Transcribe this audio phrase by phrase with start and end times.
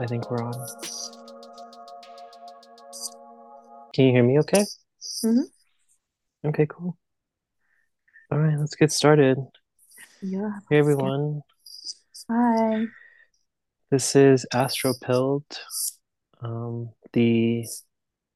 [0.00, 0.54] I think we're on.
[3.92, 4.64] Can you hear me okay?
[5.22, 5.42] Mhm.
[6.46, 6.96] Okay, cool.
[8.32, 9.36] All right, let's get started.
[10.22, 10.60] Yeah.
[10.70, 11.42] Hey everyone,
[12.30, 12.86] Hi.
[13.90, 15.44] this is Astro Pilled.
[16.40, 17.66] Um, the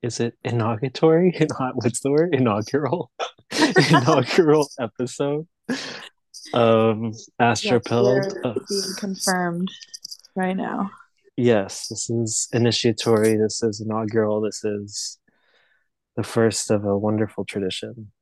[0.03, 1.33] is it inauguratory?
[1.77, 2.35] What's the word?
[2.35, 3.11] Inaugural.
[3.91, 5.47] Inaugural episode
[6.53, 9.71] of Astro Yes, being confirmed
[10.37, 10.91] right now.
[11.37, 13.37] Yes, this is initiatory.
[13.37, 14.41] This is inaugural.
[14.41, 15.19] This is
[16.17, 18.13] the first of a wonderful tradition.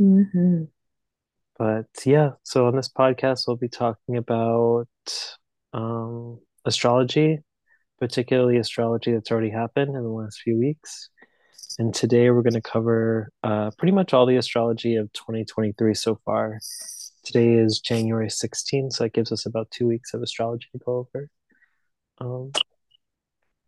[0.00, 0.64] Mm-hmm.
[1.58, 4.88] But yeah, so on this podcast, we'll be talking about
[5.72, 7.38] um, astrology,
[7.98, 11.08] particularly astrology that's already happened in the last few weeks.
[11.78, 16.18] And today we're going to cover uh, pretty much all the astrology of 2023 so
[16.24, 16.58] far.
[17.22, 21.08] Today is January 16th, so that gives us about two weeks of astrology to go
[21.14, 21.28] over.
[22.18, 22.50] Um,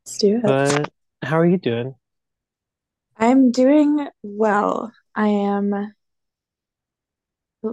[0.06, 0.42] Let's do it.
[0.42, 0.91] but
[1.22, 1.94] how are you doing?
[3.16, 4.92] I'm doing well.
[5.14, 5.92] I am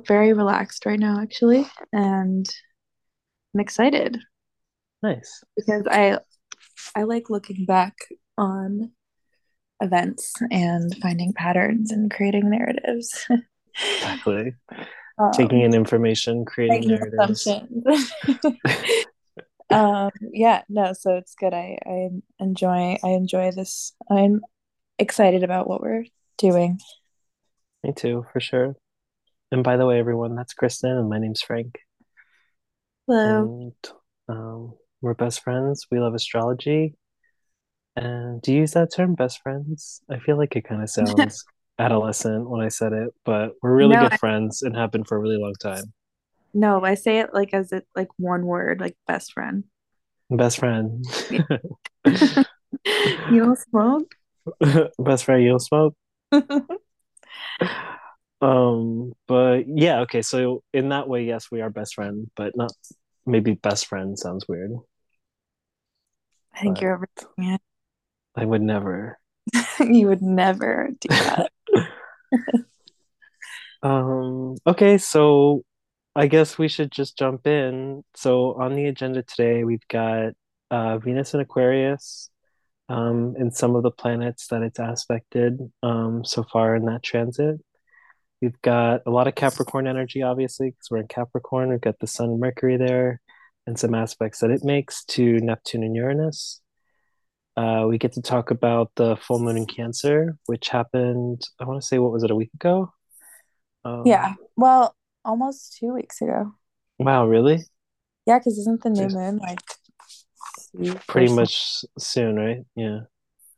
[0.08, 2.50] very relaxed right now, actually, and
[3.54, 4.20] I'm excited
[5.04, 5.44] Nice.
[5.56, 6.20] because I
[6.96, 7.96] I like looking back
[8.38, 8.92] on
[9.82, 13.28] events and finding patterns and creating narratives.
[13.98, 14.54] Exactly.
[15.18, 17.48] Um, Taking in information, creating narratives.
[17.48, 18.12] assumptions.
[19.72, 22.10] um yeah no so it's good i i
[22.40, 24.42] enjoy i enjoy this i'm
[25.00, 26.06] excited about what we're
[26.38, 26.80] doing
[27.84, 28.76] Me too, for sure.
[29.52, 31.78] And by the way, everyone, that's Kristen, and my name's Frank.
[33.08, 33.72] hello
[34.28, 35.86] And um, we're best friends.
[35.92, 36.96] We love astrology.
[37.96, 40.02] And do you use that term, best friends?
[40.10, 41.46] I feel like it kind of sounds
[41.78, 45.04] adolescent when I said it, but we're really no good I, friends and have been
[45.04, 45.94] for a really long time.
[46.56, 49.66] No i say it like as it like one word like best friend
[50.32, 51.06] Best friend.
[51.30, 51.42] Yeah.
[53.32, 54.16] you don't smoke
[55.00, 55.96] Best friend, you'll smoke.
[58.42, 62.72] Um, but yeah, okay, so in that way, yes, we are best friend, but not
[63.26, 64.72] maybe best friend sounds weird,
[66.54, 67.62] i think but you're overthinking it.
[68.36, 69.18] I would never.
[69.80, 71.52] you would never do that
[73.82, 75.64] Um, okay, so
[76.16, 78.04] I guess we should just jump in.
[78.16, 80.34] So on the agenda today, we've got
[80.72, 82.30] uh, Venus and Aquarius,
[82.88, 87.58] um, and some of the planets that it's aspected um, so far in that transit.
[88.42, 91.70] We've got a lot of Capricorn energy, obviously, because we're in Capricorn.
[91.70, 93.20] We've got the Sun and Mercury there,
[93.68, 96.62] and some aspects that it makes to Neptune and Uranus.
[97.58, 101.82] Uh, we get to talk about the full moon in Cancer, which happened, I want
[101.82, 102.94] to say, what was it, a week ago?
[104.06, 106.54] yeah Um, well almost two weeks ago
[107.00, 107.60] wow, really?
[108.26, 109.60] yeah because isn't the new moon like
[111.08, 112.58] Pretty much soon, right?
[112.76, 113.00] Yeah.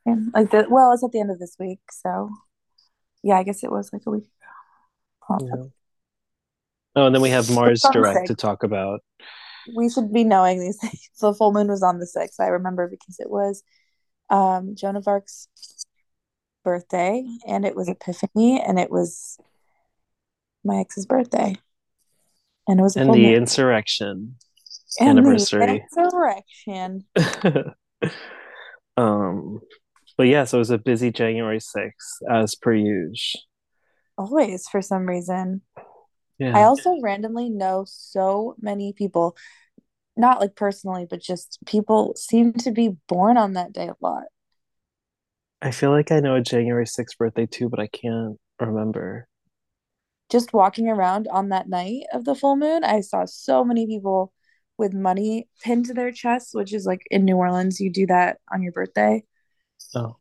[0.06, 0.16] yeah.
[0.36, 2.30] like the well it's at the end of this week so
[3.24, 4.30] yeah i guess it was like a week
[5.30, 5.64] ago Yeah.
[6.96, 9.02] Oh, and then we have Mars direct to talk about.
[9.76, 11.10] we should be knowing these things.
[11.20, 12.40] The full moon was on the 6th.
[12.40, 13.64] I remember because it was
[14.30, 15.48] um, Joan of Arc's
[16.64, 19.38] birthday and it was Epiphany and it was
[20.68, 21.56] my ex's birthday
[22.68, 23.34] and it was And the moon.
[23.34, 24.36] insurrection
[25.00, 25.86] And the anniversary.
[25.98, 27.06] insurrection.
[28.98, 29.60] Um,
[30.18, 31.92] but yeah, so it was a busy January 6th,
[32.30, 33.42] as per usual.
[34.18, 35.62] Always for some reason.
[36.40, 36.58] Yeah.
[36.58, 39.38] I also randomly know so many people,
[40.16, 44.24] not like personally, but just people seem to be born on that day a lot.
[45.62, 49.28] I feel like I know a January 6th birthday too, but I can't remember.
[50.30, 54.34] Just walking around on that night of the full moon, I saw so many people
[54.78, 58.40] with money pinned to their chests, which is like in New Orleans, you do that
[58.52, 59.24] on your birthday.
[59.96, 60.18] Oh,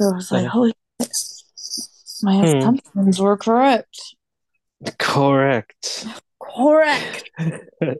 [0.00, 1.12] So I was like, holy shit,
[2.22, 2.44] my Hmm.
[2.44, 4.14] assumptions were correct.
[4.98, 6.06] Correct.
[6.42, 7.30] Correct.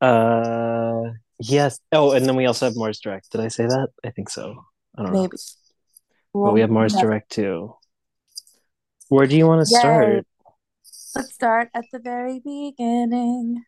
[0.00, 1.02] uh,
[1.38, 1.80] yes.
[1.92, 3.30] Oh, and then we also have Mars Direct.
[3.30, 3.88] Did I say that?
[4.04, 4.64] I think so.
[4.96, 5.22] I don't know.
[5.22, 5.30] Maybe.
[5.30, 7.08] But Well, we have Mars never.
[7.08, 7.74] Direct too.
[9.14, 9.78] Where do you want to Yay.
[9.78, 10.26] start?
[11.14, 13.62] Let's start at the very beginning.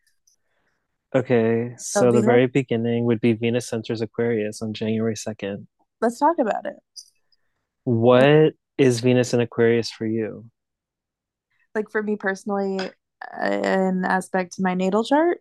[1.14, 5.68] Okay, So so the very beginning would be Venus enters Aquarius on January 2nd.
[6.00, 6.74] let's talk about it.
[7.84, 10.46] What is Venus in Aquarius for you?
[11.76, 12.80] Like for me personally,
[13.32, 15.38] an aspect to my natal chart.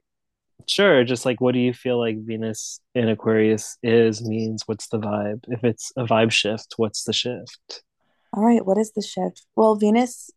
[0.67, 4.61] Sure, just like what do you feel like Venus in Aquarius is, means?
[4.67, 5.45] What's the vibe?
[5.47, 7.81] If it's a vibe shift, what's the shift?
[8.35, 9.45] All right, what is the shift?
[9.55, 10.29] Well, Venus,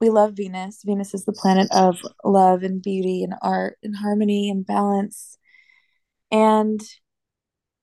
[0.00, 0.80] we love Venus.
[0.84, 5.36] Venus is the planet of love and beauty and art and harmony and balance.
[6.32, 6.80] And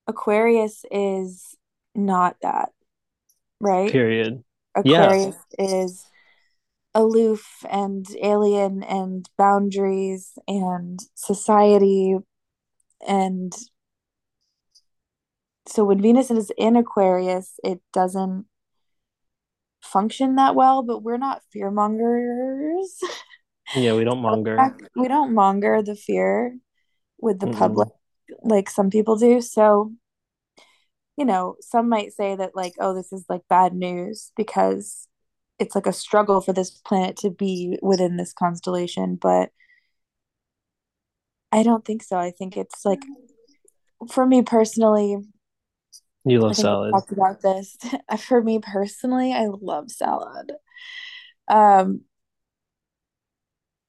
[0.07, 1.55] Aquarius is
[1.93, 2.69] not that,
[3.59, 3.91] right?
[3.91, 4.43] Period.
[4.83, 5.05] Yeah.
[5.05, 6.03] Aquarius is
[6.95, 12.17] aloof and alien and boundaries and society
[13.07, 13.53] and
[15.67, 18.45] so when Venus is in Aquarius, it doesn't
[19.83, 22.99] function that well, but we're not fear mongers.
[23.75, 24.75] Yeah, we don't monger.
[24.95, 26.57] we don't monger the fear
[27.19, 28.49] with the public Mm-mm.
[28.49, 29.41] like some people do.
[29.41, 29.93] So,
[31.17, 35.07] you know, some might say that like, oh, this is like bad news because
[35.59, 39.51] it's like a struggle for this planet to be within this constellation, but
[41.51, 42.17] I don't think so.
[42.17, 43.03] I think it's like
[44.11, 45.17] for me personally,
[46.25, 46.91] You love salad.
[46.93, 47.77] talked about this.
[48.19, 50.53] For me personally, I love salad.
[51.47, 52.01] Um,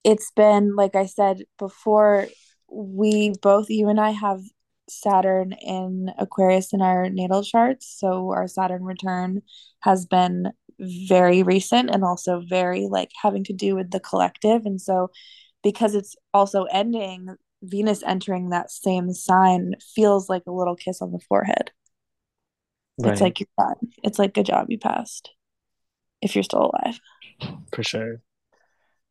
[0.02, 2.26] it's been like I said before,
[2.70, 4.40] we both you and I have
[4.88, 9.42] Saturn in Aquarius in our natal charts, so our Saturn return
[9.80, 14.66] has been very recent and also very like having to do with the collective.
[14.66, 15.10] And so
[15.62, 21.12] because it's also ending, Venus entering that same sign feels like a little kiss on
[21.12, 21.70] the forehead.
[22.98, 23.76] It's like you're done.
[24.02, 25.30] It's like good job you passed
[26.22, 27.00] if you're still alive.
[27.72, 28.20] for sure.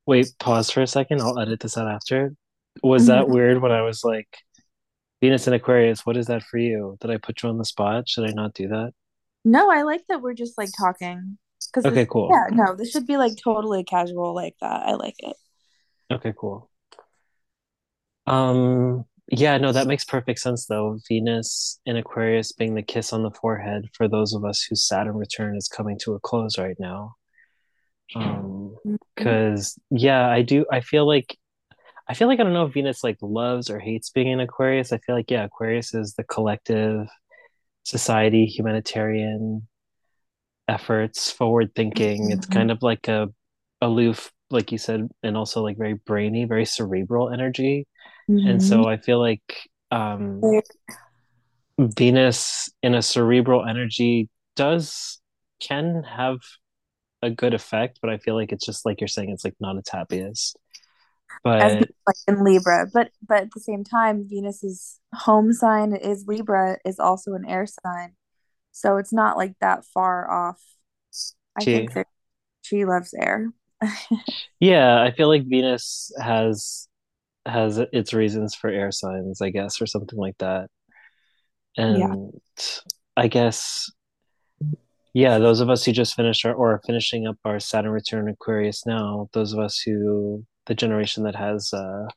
[0.06, 1.21] Wait, pause for a second.
[1.21, 2.33] I'll edit this out after.
[2.81, 3.33] Was that Mhm.
[3.33, 4.39] weird when I was like,
[5.21, 6.97] Venus and Aquarius, what is that for you?
[7.00, 8.09] Did I put you on the spot?
[8.09, 8.94] Should I not do that?
[9.45, 11.38] No, I like that we're just like talking
[11.68, 12.29] because Okay, this, cool.
[12.31, 14.88] yeah, no, this should be like totally casual like that.
[14.88, 15.36] I like it.
[16.12, 16.69] Okay, cool.
[18.25, 21.00] Um, yeah, no, that makes perfect sense though.
[21.08, 25.16] Venus in Aquarius being the kiss on the forehead for those of us whose Saturn
[25.16, 27.16] return is coming to a close right now.
[28.16, 28.75] Um,
[29.16, 31.38] because yeah, I do I feel like
[32.08, 34.94] I feel like I don't know if Venus like loves or hates being in Aquarius.
[34.94, 37.08] I feel like yeah, Aquarius is the collective
[37.84, 39.68] society, humanitarian
[40.68, 42.31] efforts, forward thinking.
[42.31, 42.54] It's Mhm.
[42.54, 43.30] kind of like a
[43.81, 47.88] aloof, like you said, and also like very brainy, very cerebral energy.
[48.44, 48.64] And Mhm.
[48.64, 50.54] so I feel like um
[51.80, 55.20] Venus in a cerebral energy does
[55.60, 56.38] can have
[57.22, 59.78] a good effect, but I feel like it's just like you're saying, it's like not
[59.78, 60.58] its happiest.
[61.60, 66.25] As But like in Libra, but but at the same time, Venus's home sign is
[66.28, 68.16] Libra, is also an air sign,
[68.72, 70.62] so it's not like that far off.
[71.56, 72.08] I gee, think that
[72.64, 73.50] she loves air.
[74.60, 76.88] yeah, I feel like Venus has
[77.45, 80.69] has its reasons for air signs, I guess, or something like that.
[81.88, 82.31] Yeah, And
[83.18, 83.92] I guess,
[85.13, 88.27] yeah, those of us who just finished our or are finishing up our Saturn return
[88.29, 92.08] Aquarius now, those of us who the generation that has uh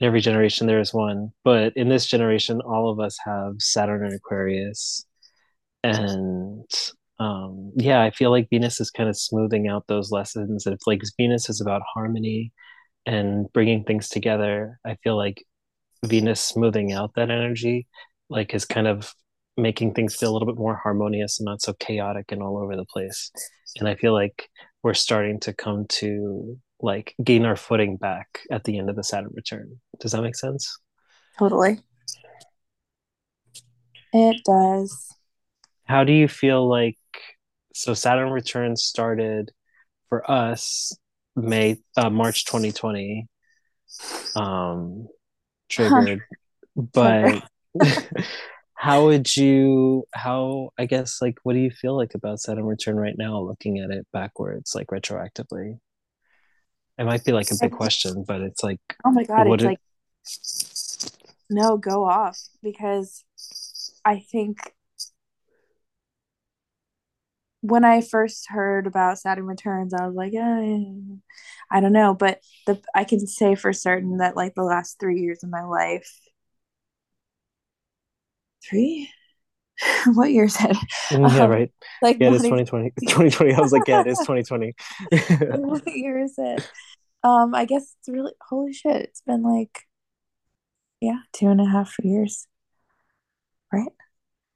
[0.00, 4.04] in every generation there is one, but in this generation, all of us have Saturn
[4.04, 5.04] and Aquarius.
[5.84, 6.64] And
[7.20, 10.66] um yeah, I feel like Venus is kind of smoothing out those lessons.
[10.66, 12.52] If like Venus is about harmony
[13.08, 15.42] and bringing things together, I feel like
[16.04, 17.86] Venus smoothing out that energy,
[18.28, 19.14] like is kind of
[19.56, 22.76] making things feel a little bit more harmonious and not so chaotic and all over
[22.76, 23.32] the place.
[23.78, 24.50] And I feel like
[24.82, 29.02] we're starting to come to like gain our footing back at the end of the
[29.02, 29.80] Saturn return.
[30.00, 30.78] Does that make sense?
[31.38, 31.80] totally.
[34.12, 35.14] It does.
[35.84, 36.98] How do you feel like
[37.72, 39.50] so Saturn return started
[40.10, 40.92] for us
[41.42, 43.26] May uh, March 2020
[44.36, 45.08] um
[45.68, 46.26] triggered, trigger.
[46.76, 47.42] but
[48.74, 52.96] how would you how i guess like what do you feel like about saturn return
[52.96, 55.78] right now looking at it backwards like retroactively?
[56.98, 59.66] It might be like a big question but it's like Oh my God, it's it
[59.66, 59.80] like
[61.50, 63.24] no, go off because
[64.04, 64.72] I think
[67.60, 70.84] when I first heard about Saturn returns, I was like, eh,
[71.70, 75.20] I don't know, but the I can say for certain that like the last three
[75.20, 76.08] years of my life,
[78.68, 79.10] three,
[80.14, 80.76] what year is it?
[81.10, 81.72] yeah Um, right
[82.02, 82.92] like yeah it is what twenty twenty.
[83.08, 83.54] Twenty twenty.
[83.54, 84.74] i was like yeah it is 2020
[85.50, 86.68] what year is it?
[87.24, 89.02] Um, I guess it's really holy shit.
[89.02, 89.86] It's been like
[91.00, 92.46] yeah, two and a half years,
[93.72, 93.92] right?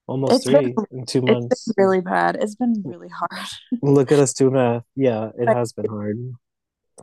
[0.06, 2.36] Almost It's been three in two it's been months really bad.
[2.40, 3.48] It's been really hard.
[3.82, 6.18] look at us do math yeah it Like has been hard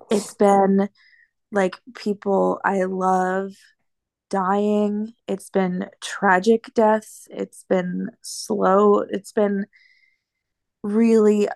[0.09, 0.89] it's been
[1.51, 3.53] like people I love
[4.29, 5.13] dying.
[5.27, 7.27] It's been tragic deaths.
[7.31, 8.99] It's been slow.
[8.99, 9.65] It's been
[10.83, 11.49] really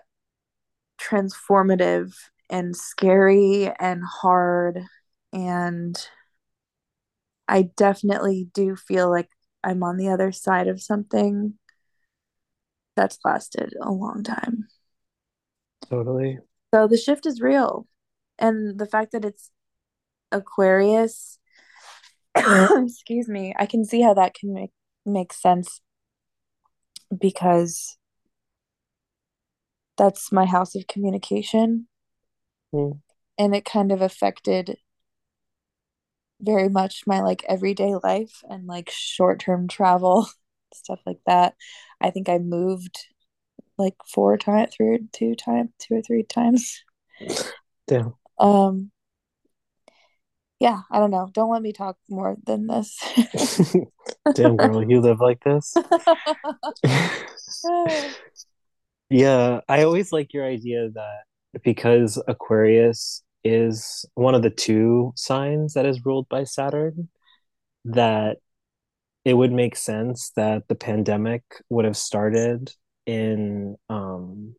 [1.00, 2.14] transformative
[2.50, 4.80] and scary and hard.
[5.32, 5.96] And
[7.48, 9.28] I definitely do feel like
[9.64, 11.54] I'm on the other side of something
[12.96, 14.66] that's lasted a long time.
[15.88, 16.38] Totally.
[16.72, 17.86] So the shift is real.
[18.38, 19.50] And the fact that it's
[20.32, 21.38] Aquarius,
[22.36, 24.72] excuse me, I can see how that can make
[25.06, 25.80] make sense
[27.16, 27.96] because
[29.96, 31.88] that's my house of communication.
[32.74, 33.00] Mm.
[33.38, 34.76] And it kind of affected
[36.44, 40.28] very much my like everyday life and like short-term travel,
[40.74, 41.54] stuff like that.
[42.00, 43.06] I think I moved
[43.78, 46.82] like four times, three or two times, two or three times.
[47.86, 48.14] Damn.
[48.38, 48.90] Um,
[50.60, 51.28] yeah, I don't know.
[51.32, 52.98] Don't let me talk more than this.
[54.34, 55.74] Damn, girl, you live like this?
[59.10, 61.24] yeah, I always like your idea that
[61.62, 67.08] because Aquarius is one of the two signs that is ruled by Saturn,
[67.84, 68.38] that
[69.24, 72.70] it would make sense that the pandemic would have started
[73.06, 74.54] in um,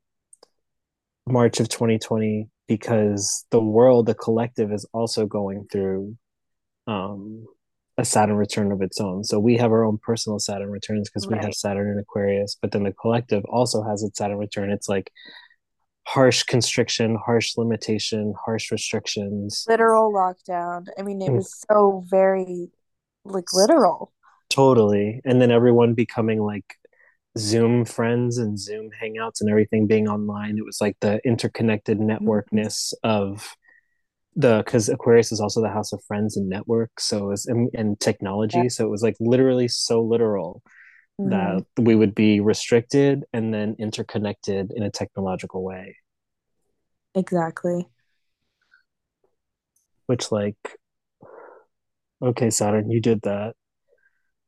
[1.28, 6.18] March of 2020 because the world, the collective, is also going through
[6.88, 7.46] um,
[7.98, 9.24] a Saturn return of its own.
[9.24, 11.40] So we have our own personal Saturn returns because right.
[11.40, 14.72] we have Saturn in Aquarius, but then the collective also has its Saturn return.
[14.72, 15.12] It's like
[16.06, 19.66] harsh constriction, harsh limitation, harsh restrictions.
[19.68, 20.86] Literal lockdown.
[20.98, 21.36] I mean, it mm.
[21.36, 22.70] was so very
[23.24, 24.14] like literal.
[24.50, 25.22] Totally.
[25.26, 26.76] And then everyone becoming like
[27.38, 30.58] Zoom friends and Zoom hangouts and everything being online.
[30.58, 32.10] It was like the interconnected mm-hmm.
[32.10, 33.56] networkness of
[34.36, 37.70] the because Aquarius is also the house of friends and network, so it was and,
[37.74, 38.60] and technology.
[38.64, 38.68] Yeah.
[38.68, 40.62] So it was like literally so literal
[41.20, 41.30] mm-hmm.
[41.30, 45.98] that we would be restricted and then interconnected in a technological way.
[47.14, 47.88] Exactly.
[50.08, 50.58] Which like
[52.22, 53.56] okay, Saturn, you did that.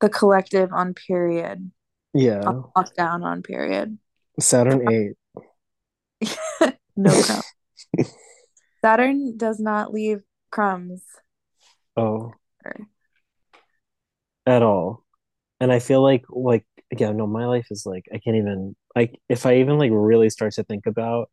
[0.01, 1.71] The collective on period.
[2.13, 2.41] Yeah.
[2.75, 3.97] lockdown on period.
[4.39, 5.15] Saturn ate.
[6.95, 7.43] no crumbs.
[8.81, 10.21] Saturn does not leave
[10.51, 11.03] crumbs.
[11.95, 12.33] Oh.
[14.45, 15.03] At all.
[15.59, 19.19] And I feel like like again, no, my life is like I can't even like
[19.29, 21.29] if I even like really start to think about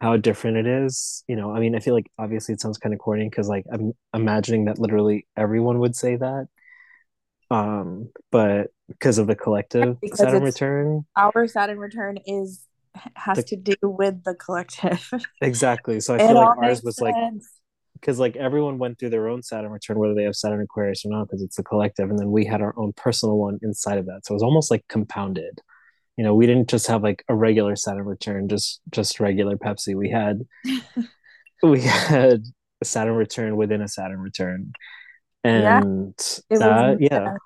[0.00, 2.94] how different it is, you know, I mean, I feel like obviously it sounds kind
[2.94, 6.48] of corny because like I'm imagining that literally everyone would say that.
[7.50, 11.04] Um but because of the collective because Saturn return.
[11.16, 12.64] our Saturn return is
[13.14, 15.10] has the, to do with the collective.
[15.40, 17.00] Exactly so I feel like ours was sense.
[17.00, 17.14] like
[18.00, 21.10] because like everyone went through their own Saturn return whether they have Saturn Aquarius or
[21.10, 24.06] not because it's the collective and then we had our own personal one inside of
[24.06, 24.24] that.
[24.24, 25.60] So it was almost like compounded.
[26.16, 29.94] You know we didn't just have like a regular Saturn return just just regular Pepsi.
[29.94, 30.42] We had
[31.62, 32.42] we had
[32.80, 34.72] a Saturn return within a Saturn return.
[35.44, 36.14] And
[36.50, 37.36] yeah, that yeah.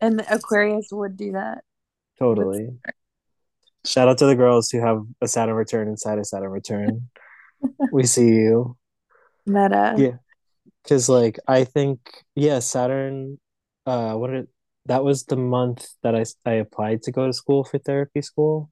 [0.00, 1.64] and aquarius would do that.
[2.18, 2.68] Totally.
[3.84, 7.08] Shout out to the girls who have a saturn return inside a saturn return.
[7.90, 8.76] We see you
[9.48, 10.16] meta yeah
[10.82, 12.00] because like i think
[12.34, 13.38] yeah saturn
[13.86, 14.46] uh what did
[14.86, 18.70] that was the month that i i applied to go to school for therapy school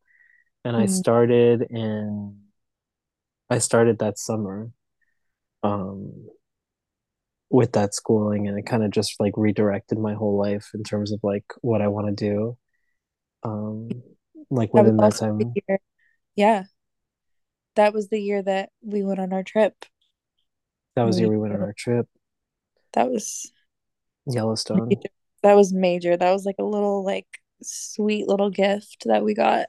[0.65, 0.85] and mm-hmm.
[0.85, 2.37] i started in
[3.51, 4.71] i started that summer
[5.63, 6.13] um
[7.51, 11.13] with that schooling and it kind of just like redirected my whole life in terms
[11.13, 12.57] of like what I want to do.
[13.43, 13.89] Um
[14.51, 15.55] like within that, that time.
[16.35, 16.65] Yeah.
[17.77, 19.75] That was the year that we went on our trip.
[20.97, 22.07] That was the year we went on our trip.
[22.95, 23.53] That was
[24.27, 24.89] Yellowstone.
[24.89, 25.09] Major.
[25.43, 26.17] That was major.
[26.17, 27.27] That was like a little like
[27.63, 29.67] sweet little gift that we got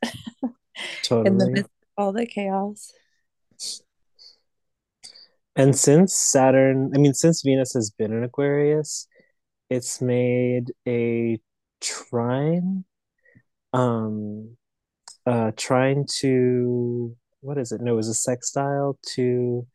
[1.04, 1.28] totally.
[1.28, 2.94] in the midst of all the chaos.
[5.56, 9.08] And since Saturn, I mean, since Venus has been in Aquarius,
[9.70, 11.40] it's made a
[11.82, 12.86] trine,
[13.74, 14.56] um,
[15.26, 17.82] uh, trying to what is it?
[17.82, 19.68] No, it was a sextile to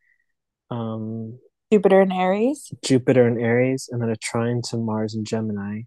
[0.73, 1.38] um,
[1.73, 2.71] Jupiter and Aries.
[2.85, 5.83] Jupiter and Aries, and then a trine to Mars and Gemini.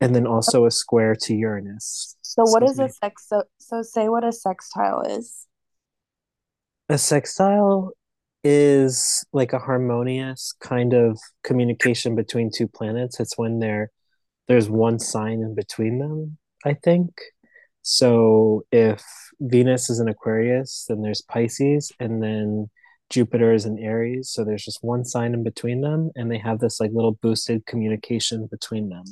[0.00, 2.16] And then also a square to Uranus.
[2.22, 3.26] So, what is a sex?
[3.28, 5.46] So, so say what a sextile is
[6.92, 7.92] a sextile
[8.44, 13.20] is like a harmonious kind of communication between two planets.
[13.20, 13.90] It's when there
[14.48, 17.10] there's one sign in between them, I think.
[17.82, 19.04] So if
[19.40, 22.70] Venus is an Aquarius, then there's Pisces, and then
[23.10, 24.30] Jupiter is in Aries.
[24.30, 27.66] So there's just one sign in between them, and they have this like little boosted
[27.66, 29.04] communication between them.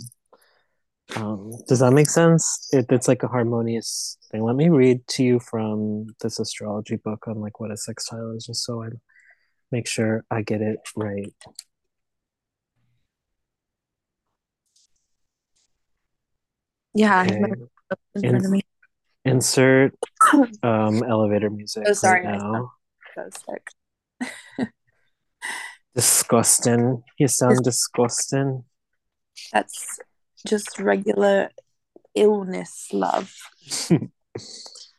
[1.17, 2.69] Um, does that make sense?
[2.73, 4.45] It, it's like a harmonious thing.
[4.45, 8.47] Let me read to you from this astrology book on like what a sextile is,
[8.47, 8.89] just so I
[9.73, 11.33] make sure I get it right.
[16.95, 17.53] Yeah, okay
[18.15, 18.63] in In front of me.
[19.25, 19.95] insert
[20.63, 22.73] um elevator music Oh, sorry, sound now.
[23.31, 24.69] sick.
[25.95, 27.03] Disgusting.
[27.19, 28.65] You sound disgusting.
[29.53, 29.99] that's
[30.47, 31.51] just regular
[32.15, 33.35] illness, love.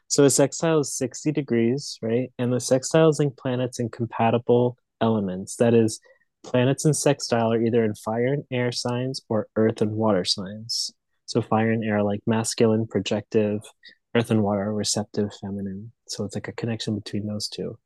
[0.07, 2.33] So a sextile is 60 degrees, right?
[2.38, 5.55] And the sextiles link planets in compatible elements.
[5.55, 6.01] That is,
[6.43, 10.91] planets in sextile are either in fire and air signs or earth and water signs.
[11.31, 13.61] So fire and air are like masculine, projective,
[14.13, 15.93] earth and water are receptive, feminine.
[16.09, 17.79] So it's like a connection between those two.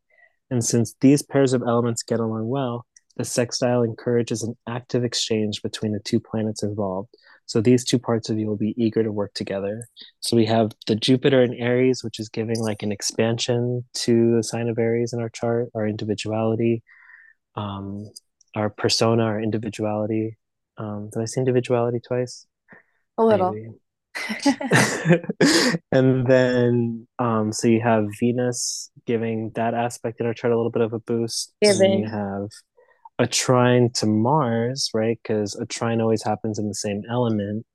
[0.49, 2.87] And since these pairs of elements get along well,
[3.17, 7.09] the sextile encourages an active exchange between the two planets involved.
[7.45, 9.85] So these two parts of you will be eager to work together.
[10.21, 14.43] So we have the Jupiter in Aries, which is giving like an expansion to the
[14.43, 16.81] sign of Aries in our chart, our individuality,
[17.53, 18.09] um,
[18.55, 20.35] our persona, our individuality.
[20.79, 22.47] Um, did I say individuality twice?
[23.17, 23.55] A little.
[25.91, 30.71] And then um so you have Venus giving that aspect in our chart a little
[30.71, 31.53] bit of a boost.
[31.61, 32.49] And then you have
[33.19, 35.19] a trine to Mars, right?
[35.21, 37.65] Because a trine always happens in the same element.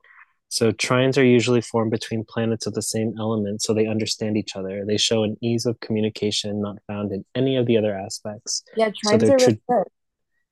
[0.49, 4.57] So trines are usually formed between planets of the same element, so they understand each
[4.57, 4.85] other.
[4.85, 8.65] They show an ease of communication not found in any of the other aspects.
[8.77, 9.85] Yeah, So trines they're are tr really good.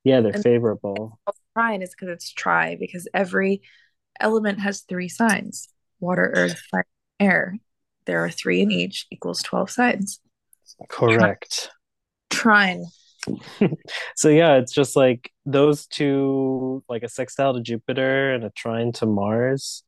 [0.04, 1.18] yeah, they're And favorable.
[1.56, 3.62] trine is because it's tri, because every
[4.20, 5.68] element has three signs
[6.00, 6.86] water, earth, fire,
[7.18, 7.58] air.
[8.06, 10.20] There are three in each, equals 12 signs.
[10.88, 11.70] Correct.
[12.30, 12.84] trine.
[14.16, 18.92] So yeah, it's just like those two, like a sextile to Jupiter and a trine
[18.92, 19.82] to Mars.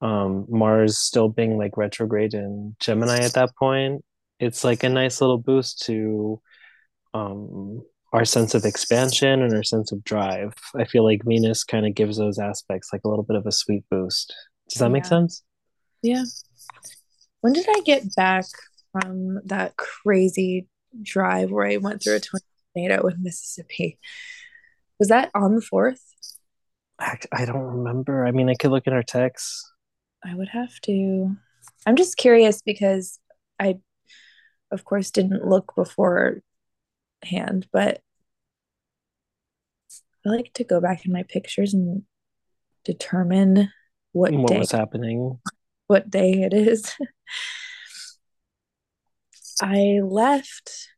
[0.00, 4.04] Um, Mars still being like retrograde in Gemini at that point.
[4.38, 6.40] It's like a nice little boost to
[7.12, 7.82] um
[8.14, 10.54] our sense of expansion and our sense of drive.
[10.76, 13.50] I feel like Venus kind of gives those aspects like a little bit of a
[13.50, 14.32] sweet boost.
[14.68, 15.42] Does that make sense?
[16.00, 16.22] Yeah.
[17.40, 18.44] When did I get back
[18.92, 20.68] from that crazy
[21.02, 23.98] drive where I went through a tornado in Mississippi?
[25.00, 25.98] Was that on the 4th?
[27.00, 28.24] I, I don't remember.
[28.24, 29.68] I mean, I could look in our texts.
[30.24, 31.34] I would have to.
[31.84, 33.18] I'm just curious because
[33.58, 33.78] I,
[34.70, 36.44] of course, didn't look beforehand,
[37.72, 38.00] but
[40.26, 42.02] I like to go back in my pictures and
[42.84, 43.70] determine
[44.12, 45.38] what What day was happening?
[45.86, 46.94] what day it is.
[49.60, 50.88] I left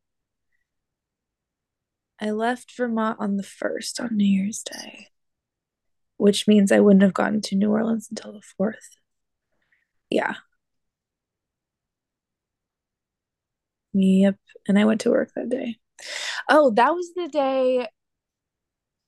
[2.21, 5.09] I left Vermont on the 1st on New Year's Day,
[6.17, 8.97] which means I wouldn't have gotten to New Orleans until the 4th.
[10.09, 10.37] Yeah.
[13.93, 14.37] Yep.
[14.69, 15.77] And I went to work that day.
[16.49, 17.89] Oh, that was the day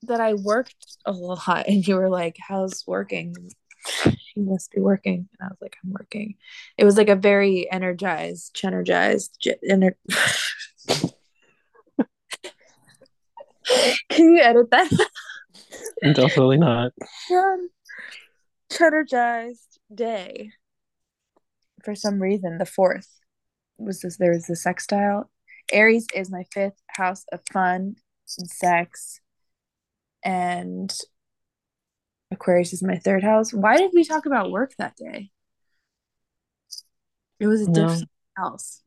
[0.03, 3.35] that I worked a lot and you were like, "How's working?"
[4.35, 5.29] You must be working.
[5.39, 6.37] And I was like, "I'm working."
[6.77, 9.95] It was like a very energized, energized, ener-
[14.09, 14.91] Can you edit that?
[16.03, 16.93] Definitely not.
[17.31, 17.69] Um,
[18.81, 20.51] energized day.
[21.85, 23.21] For some reason, the fourth
[23.79, 24.17] was this.
[24.17, 25.31] There was the sextile.
[25.73, 27.97] Aries is my fifth house of fun
[28.39, 29.21] and sex,
[30.29, 30.95] and
[32.31, 33.51] Aquarius is my third house.
[33.51, 35.31] Why did we talk about work that day?
[37.41, 37.73] It was a No.
[37.73, 38.83] different house.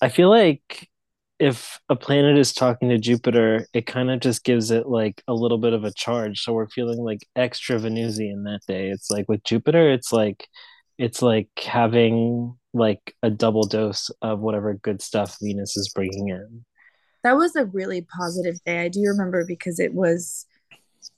[0.00, 0.88] I feel like
[1.40, 5.34] if a planet is talking to Jupiter, it kind of just gives it like a
[5.34, 6.40] little bit of a charge.
[6.40, 8.90] So we're feeling like extra Venusian that day.
[8.90, 10.46] It's like with Jupiter, it's like
[10.98, 16.64] it's like having like a double dose of whatever good stuff Venus is bringing in.
[17.24, 18.80] That was a really positive day.
[18.80, 20.46] I do remember because it was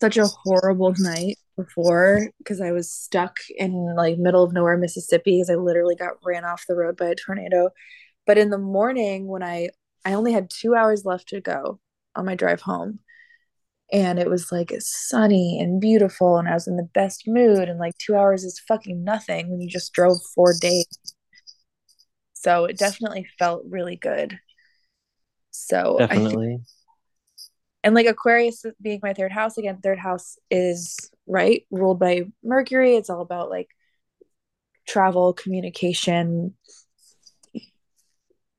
[0.01, 5.37] such a horrible night before because I was stuck in like middle of nowhere, Mississippi,
[5.37, 7.71] because I literally got ran off the road by a tornado.
[8.27, 9.71] But in the morning when I
[10.05, 11.81] I only had two hours left to go
[12.17, 13.01] on my drive home.
[13.93, 17.69] And it was like sunny and beautiful, and I was in the best mood.
[17.69, 20.87] And like two hours is fucking nothing when you just drove four days.
[22.35, 24.39] So it definitely felt really good.
[25.69, 26.59] So Definitely.
[27.83, 32.97] and like Aquarius being my third house again, third house is right ruled by Mercury.
[32.97, 33.69] It's all about like
[34.87, 36.55] travel, communication,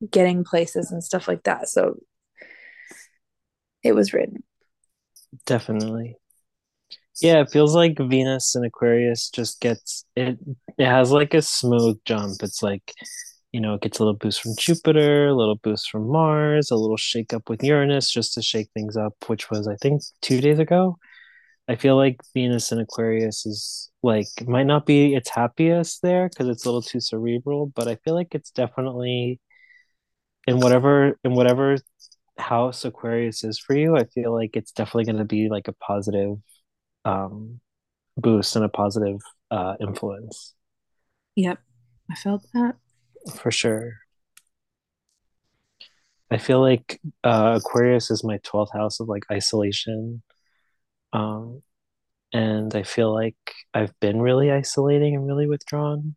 [0.09, 1.69] getting places and stuff like that.
[1.69, 1.99] So
[3.83, 4.43] it was written.
[5.45, 6.15] Definitely.
[7.21, 10.39] Yeah, it feels like Venus and Aquarius just gets it
[10.77, 12.41] it has like a smooth jump.
[12.41, 12.93] It's like,
[13.51, 16.75] you know, it gets a little boost from Jupiter, a little boost from Mars, a
[16.75, 20.41] little shake up with Uranus just to shake things up, which was I think two
[20.41, 20.97] days ago.
[21.67, 26.47] I feel like Venus in Aquarius is like might not be its happiest there because
[26.47, 29.39] it's a little too cerebral, but I feel like it's definitely
[30.47, 31.77] in whatever in whatever
[32.37, 35.73] house Aquarius is for you, I feel like it's definitely going to be like a
[35.73, 36.37] positive
[37.05, 37.59] um
[38.17, 39.19] boost and a positive
[39.51, 40.53] uh influence
[41.35, 41.59] Yep,
[42.09, 42.75] I felt that.
[43.35, 43.93] For sure.
[46.29, 50.23] I feel like uh Aquarius is my 12th house of like isolation.
[51.13, 51.63] Um
[52.33, 53.35] and I feel like
[53.73, 56.15] I've been really isolating and really withdrawn.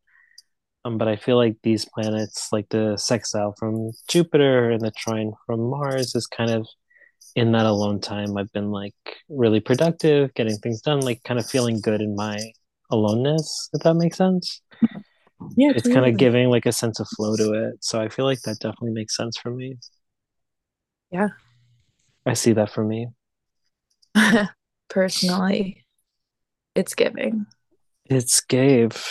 [0.84, 5.32] Um, but I feel like these planets, like the sextile from Jupiter and the trine
[5.46, 6.66] from Mars, is kind of
[7.34, 8.36] in that alone time.
[8.36, 8.94] I've been like
[9.28, 12.38] really productive, getting things done, like kind of feeling good in my
[12.90, 14.60] aloneness, if that makes sense.
[15.56, 17.84] Yeah, It's kind of giving like a sense of flow to it.
[17.84, 19.76] So I feel like that definitely makes sense for me.
[21.10, 21.28] Yeah.
[22.26, 23.08] I see that for me.
[24.88, 25.84] Personally,
[26.74, 27.46] it's giving.
[28.06, 29.04] It's gave.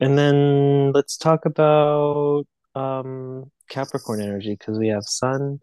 [0.00, 5.60] And then let's talk about um Capricorn energy because we have Sun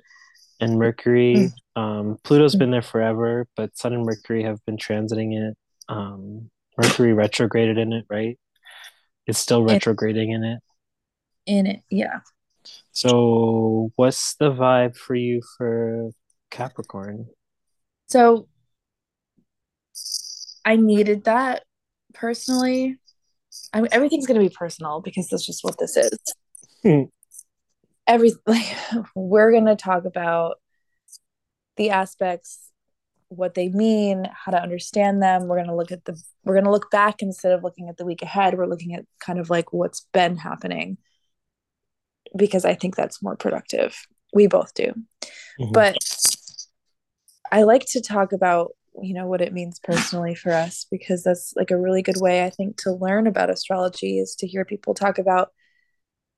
[0.60, 1.52] and Mercury.
[1.76, 5.58] Um, Pluto's been there forever, but Sun and Mercury have been transiting it.
[5.90, 8.38] Um, Mercury retrograded in it, right?
[9.28, 10.60] It's still In, retrograding in it.
[11.46, 12.20] in it, yeah.
[12.92, 16.12] So, what's the vibe for you for
[16.50, 17.28] Capricorn?
[18.08, 18.48] So
[20.64, 21.64] I needed that
[22.14, 22.98] personally.
[23.74, 26.18] I mean, everything's going to be personal because that's just what this is.
[26.84, 27.04] Hmm,
[28.08, 28.66] Every like
[29.16, 30.58] we're going to talk about
[31.78, 32.65] the aspects,
[33.38, 35.48] what they mean, how to understand them.
[35.48, 37.98] We're going to look at the we're going to look back instead of looking at
[37.98, 38.58] the week ahead.
[38.58, 40.98] We're looking at kind of like what's been happening
[42.36, 43.96] because I think that's more productive.
[44.34, 44.94] We both do.
[45.60, 45.98] mhm, But
[47.52, 48.72] I like to talk about
[49.02, 52.46] you know what it means personally for us because that's like a really good way
[52.46, 55.52] I think to learn about astrology is to hear people talk about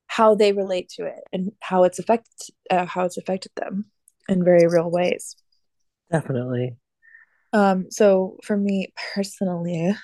[0.08, 2.32] how they relate to it and how it's affected
[2.70, 3.86] uh, how it's affected them
[4.28, 5.36] in very real ways.
[6.10, 6.76] Definitely.
[7.52, 9.94] Um, so for me personally,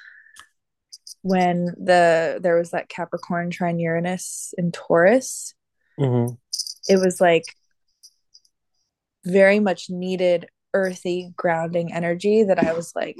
[1.23, 5.55] when the there was that Capricorn trine Uranus in Taurus,
[5.99, 6.27] hmm
[6.87, 7.45] it was like
[9.25, 13.17] very much needed earthy grounding energy that I was like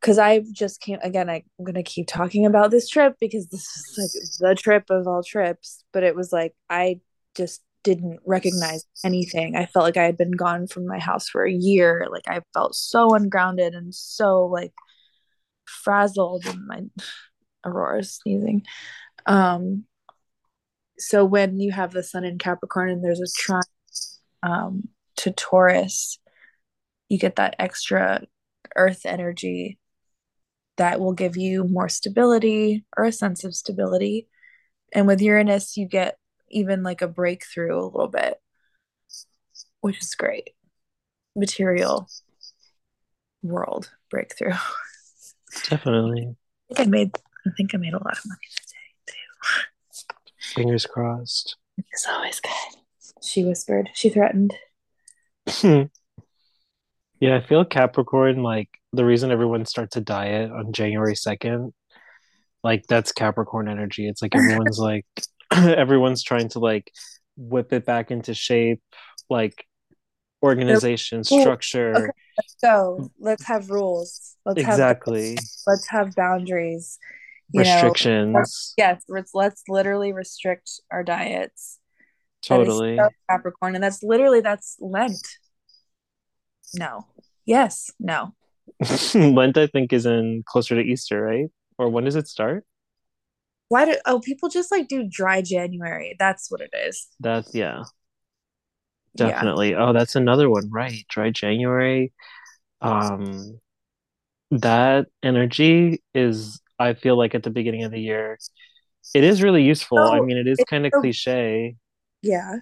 [0.00, 4.38] because I just can't again I'm gonna keep talking about this trip because this is
[4.40, 7.00] like the trip of all trips but it was like I
[7.36, 9.56] just didn't recognize anything.
[9.56, 12.06] I felt like I had been gone from my house for a year.
[12.10, 14.72] Like I felt so ungrounded and so like
[15.66, 16.82] frazzled and my
[17.64, 18.64] Aurora's sneezing.
[19.26, 19.84] Um
[20.98, 23.62] so when you have the sun in Capricorn and there's a trine
[24.42, 26.18] um to Taurus
[27.08, 28.22] you get that extra
[28.76, 29.78] earth energy
[30.76, 34.28] that will give you more stability or a sense of stability.
[34.92, 36.16] And with Uranus, you get
[36.50, 38.40] even like a breakthrough a little bit,
[39.80, 40.50] which is great.
[41.36, 42.08] Material
[43.42, 44.54] world breakthrough.
[45.68, 46.34] Definitely.
[46.70, 47.10] I think I made
[47.46, 50.54] I think I made a lot of money today too.
[50.54, 51.56] Fingers crossed.
[51.92, 52.52] It's always good.
[53.22, 53.90] She whispered.
[53.94, 54.54] She threatened.
[57.20, 61.72] Yeah, I feel Capricorn, like the reason everyone starts a diet on January 2nd,
[62.62, 64.08] like that's Capricorn energy.
[64.08, 65.06] It's like everyone's like
[65.52, 66.92] everyone's trying to like
[67.36, 68.82] whip it back into shape,
[69.28, 69.66] like
[70.42, 72.12] organization, okay, structure.
[72.36, 73.10] let's go.
[73.18, 74.36] Let's have rules.
[74.44, 75.38] Let's have Exactly.
[75.66, 76.98] let's have boundaries.
[77.50, 78.74] You know, Restrictions.
[78.76, 81.78] yes, let's let's literally restrict our diets
[82.42, 82.98] is so Totally.
[83.28, 85.26] Capricorn, and that's literally that's Lent.
[86.74, 87.06] No.
[87.46, 87.90] Yes.
[87.98, 88.34] No.
[89.14, 91.46] Lent, I think, is in closer to Easter, right?
[91.78, 92.64] Or when does it start?
[93.68, 96.16] Why do oh people just like do dry January?
[96.18, 97.06] That's what it is.
[97.20, 97.84] That's yeah,
[99.14, 99.32] Yeah.
[99.32, 99.74] definitely.
[99.74, 101.04] Oh, that's another one, right?
[101.08, 102.12] Dry January.
[102.80, 103.60] Um,
[104.50, 108.38] that energy is, I feel like at the beginning of the year,
[109.14, 110.10] it is really useful.
[110.12, 111.76] I mean, it is kind of so cliche
[112.22, 112.56] yeah.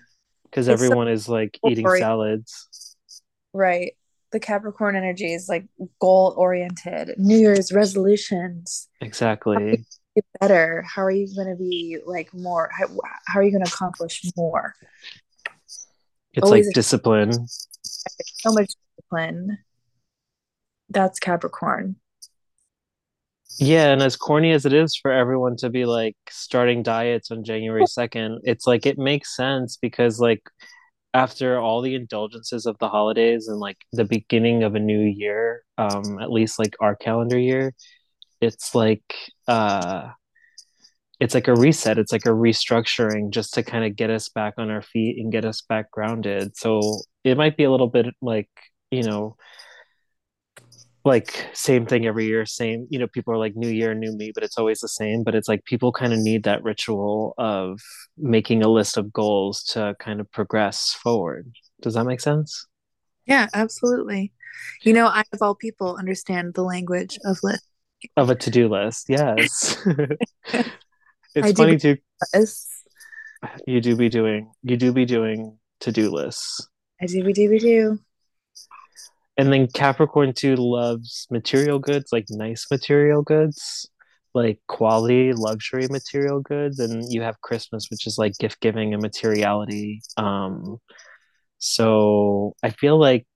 [0.45, 2.69] because It's so everyone is like eating salads.
[3.53, 3.93] right.
[4.33, 5.67] The Capricorn energy is like
[6.01, 7.15] goal oriented.
[7.17, 8.89] New Year's resolutions.
[9.01, 9.87] Exactly.
[10.17, 10.83] Gonna better?
[10.83, 12.71] How are you going to be like more?
[12.77, 12.87] How,
[13.27, 14.75] how are you going to accomplish more?
[16.33, 17.33] It's Always like discipline.
[17.83, 19.59] so much discipline.
[20.91, 21.97] That's Capricorn.
[23.59, 27.43] Yeah, and as corny as it is for everyone to be like starting diets on
[27.43, 30.43] January 2nd, it's like it makes sense because like
[31.15, 35.63] after all the indulgences of the holidays and like the beginning of a new year,
[35.79, 37.73] um, at least like our calendar year,
[38.41, 39.15] it's like
[39.49, 40.11] uh
[41.19, 44.55] it's like a reset it's like a restructuring just to kind of get us back
[44.59, 46.57] on our feet and get us back grounded.
[46.57, 46.81] So
[47.25, 48.51] it might be a little bit like
[48.91, 49.37] you know
[51.05, 54.33] like same thing every year same you know people are like new year new me
[54.35, 57.81] but it's always the same but it's like people kind of need that ritual of
[58.19, 61.51] making a list of goals to kind of progress forward.
[61.81, 62.67] Does that make sense?
[63.27, 64.33] Yeah absolutely.
[64.83, 67.65] You know i of all people understand the language of list
[68.17, 69.77] of a to-do list yes
[71.35, 71.97] it's I funny too
[73.67, 76.69] you do be doing you do be doing to-do lists
[77.01, 77.99] i do be do be do
[79.37, 83.89] and then Capricorn too loves material goods, like nice material goods,
[84.35, 86.79] like quality luxury material goods.
[86.79, 90.01] And you have Christmas, which is like gift giving and materiality.
[90.17, 90.79] Um,
[91.59, 93.27] so I feel like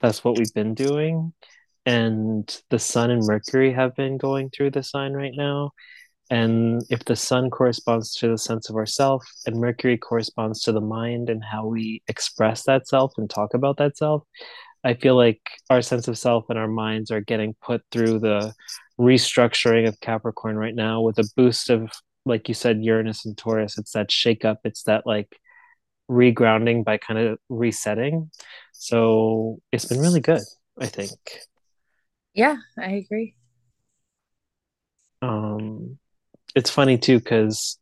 [0.00, 1.34] that's what we've been doing.
[1.90, 5.72] And the Sun and Mercury have been going through the sign right now.
[6.30, 10.80] And if the sun corresponds to the sense of ourself and Mercury corresponds to the
[10.80, 14.22] mind and how we express that self and talk about that self,
[14.84, 18.54] I feel like our sense of self and our minds are getting put through the
[19.00, 21.90] restructuring of Capricorn right now with a boost of,
[22.24, 23.78] like you said, Uranus and Taurus.
[23.78, 25.40] It's that shake up, it's that like
[26.08, 28.30] regrounding by kind of resetting.
[28.74, 30.42] So it's been really good,
[30.78, 31.10] I think.
[32.40, 33.34] Yeah, I agree.
[35.20, 35.98] Um,
[36.54, 37.78] it's funny too because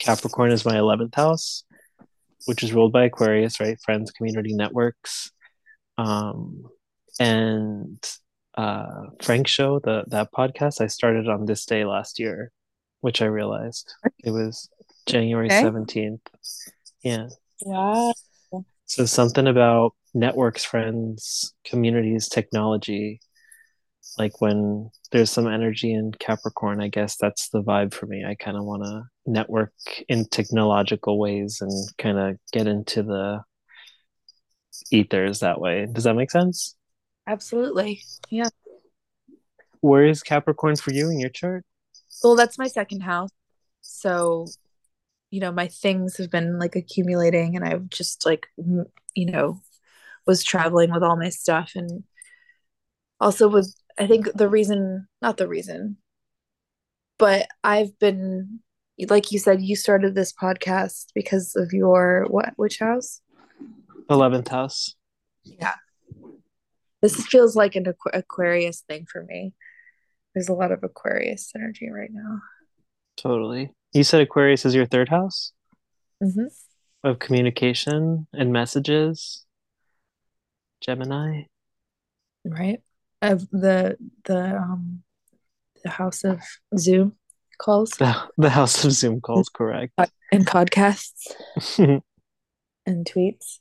[0.00, 1.62] Capricorn is my 11th house,
[2.46, 3.78] which is ruled by Aquarius, right?
[3.84, 5.30] Friends, community networks.
[5.96, 6.64] Um,
[7.20, 8.04] and
[8.58, 12.50] uh, Frank Show, the that podcast, I started on this day last year,
[13.00, 14.68] which I realized it was
[15.06, 15.62] January okay.
[15.62, 16.18] 17th.
[17.04, 17.28] Yeah.
[17.60, 18.12] Wow.
[18.86, 23.20] So something about networks, friends, communities, technology
[24.18, 28.24] like when there's some energy in Capricorn, I guess that's the vibe for me.
[28.24, 29.72] I kind of want to network
[30.08, 33.42] in technological ways and kind of get into the
[34.90, 35.86] ethers that way.
[35.90, 36.76] Does that make sense?
[37.26, 38.02] Absolutely.
[38.30, 38.48] Yeah.
[39.80, 41.64] Where is Capricorn for you in your chart?
[42.22, 43.30] Well, that's my second house.
[43.80, 44.46] So,
[45.30, 48.46] you know, my things have been like accumulating and I've just like,
[49.14, 49.62] you know,
[50.26, 52.04] was traveling with all my stuff and
[53.20, 55.98] also was I think the reason, not the reason,
[57.18, 58.60] but I've been,
[59.10, 62.54] like you said, you started this podcast because of your what?
[62.56, 63.20] Which house?
[64.08, 64.94] Eleventh house.
[65.44, 65.74] Yeah.
[67.02, 69.52] This feels like an Aqu- Aquarius thing for me.
[70.34, 72.40] There's a lot of Aquarius energy right now.
[73.18, 73.70] Totally.
[73.92, 75.52] You said Aquarius is your third house
[76.22, 76.46] mm-hmm.
[77.04, 79.44] of communication and messages.
[80.80, 81.42] Gemini.
[82.44, 82.80] Right
[83.22, 85.02] of the the um
[85.84, 86.40] the house of
[86.76, 87.16] Zoom
[87.58, 87.90] calls.
[87.90, 89.92] The, the house of Zoom calls, correct.
[90.32, 91.26] And podcasts
[92.86, 93.58] and tweets.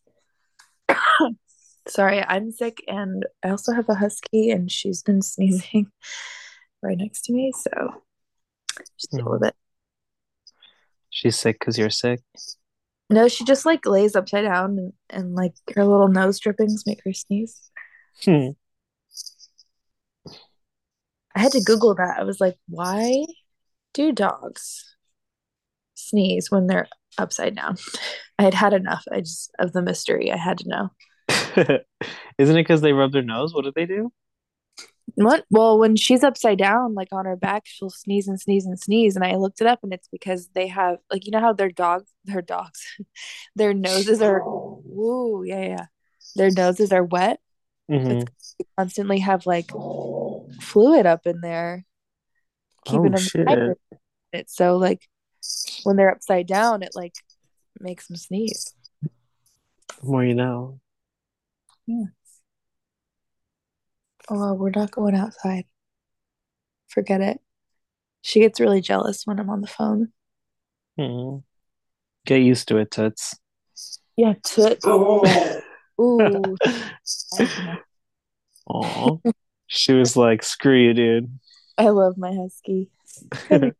[1.87, 5.87] Sorry, I'm sick and I also have a husky and she's been sneezing
[6.83, 8.03] right next to me, so
[8.99, 9.55] just deal with it.
[11.09, 12.21] She's sick because you're sick.
[13.09, 17.01] No, she just like lays upside down and, and like her little nose drippings make
[17.03, 17.71] her sneeze.
[18.23, 18.49] Hmm.
[21.35, 22.19] I had to Google that.
[22.19, 23.25] I was like, why
[23.93, 24.95] do dogs
[25.95, 27.77] sneeze when they're upside down?
[28.39, 29.03] I had had enough.
[29.11, 30.31] I just of the mystery.
[30.31, 30.89] I had to know.
[32.37, 33.53] Isn't it because they rub their nose?
[33.53, 34.11] What do they do?
[35.15, 35.45] What?
[35.49, 39.15] Well, when she's upside down, like on her back, she'll sneeze and sneeze and sneeze.
[39.15, 41.69] And I looked it up, and it's because they have, like, you know how their
[41.69, 42.85] dogs, their dogs,
[43.55, 45.85] their noses are, ooh, yeah, yeah,
[46.35, 47.39] their noses are wet.
[47.89, 48.21] Mm-hmm.
[48.77, 49.71] constantly have like
[50.61, 51.87] fluid up in there,
[52.85, 53.75] keeping oh, them
[54.31, 54.49] it.
[54.49, 55.07] So like
[55.83, 57.13] when they're upside down, it like
[57.79, 58.73] makes them sneeze.
[59.01, 59.09] The
[60.03, 60.79] more you know.
[61.87, 62.05] Yeah.
[64.29, 65.65] Oh, we're not going outside.
[66.87, 67.41] Forget it.
[68.21, 70.09] She gets really jealous when I'm on the phone.
[70.99, 71.43] Mm.
[72.25, 73.39] Get used to it, Toots.
[74.15, 74.85] Yeah, Toots.
[75.99, 76.55] Ooh.
[78.69, 79.17] Aw.
[79.67, 81.39] she was like, screw you, dude.
[81.77, 82.89] I love my husky.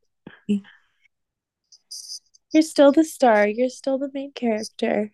[2.52, 3.48] You're still the star.
[3.48, 5.12] You're still the main character.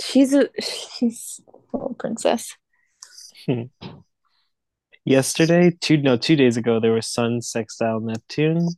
[0.00, 2.56] She's a she's a little princess.
[3.48, 3.62] Hmm.
[5.04, 8.68] Yesterday, two no, two days ago, there was Sun sextile Neptune.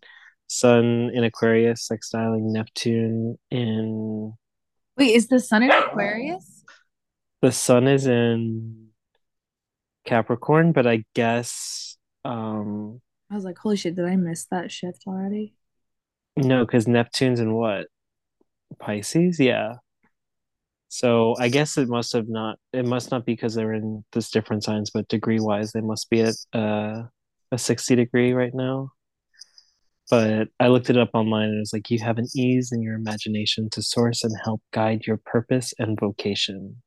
[0.47, 4.33] Sun in Aquarius, sextiling Neptune in
[4.97, 6.65] Wait, is the sun in Aquarius?
[7.43, 8.89] the Sun is in
[10.05, 15.05] Capricorn, but I guess um I was like, holy shit, did I miss that shift
[15.07, 15.55] already?
[16.37, 17.87] no, because Neptune's in what?
[18.79, 19.39] Pisces?
[19.41, 19.75] Yeah.
[20.91, 24.29] So I guess it must have not it must not be because they're in this
[24.31, 27.05] different signs, but degree wise they must be at uh,
[27.53, 28.91] a 60 degree right now.
[30.11, 32.83] But I looked it up online and it was like you have an ease in
[32.83, 36.83] your imagination to source and help guide your purpose and vocation.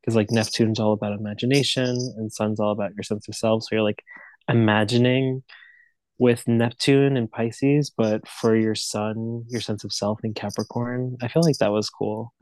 [0.00, 3.62] Because like Neptune's all about imagination and Sun's all about your sense of self.
[3.62, 4.02] So you're like
[4.48, 5.44] imagining
[6.18, 11.16] with Neptune and Pisces, but for your Sun, your sense of self in Capricorn.
[11.22, 12.34] I feel like that was cool.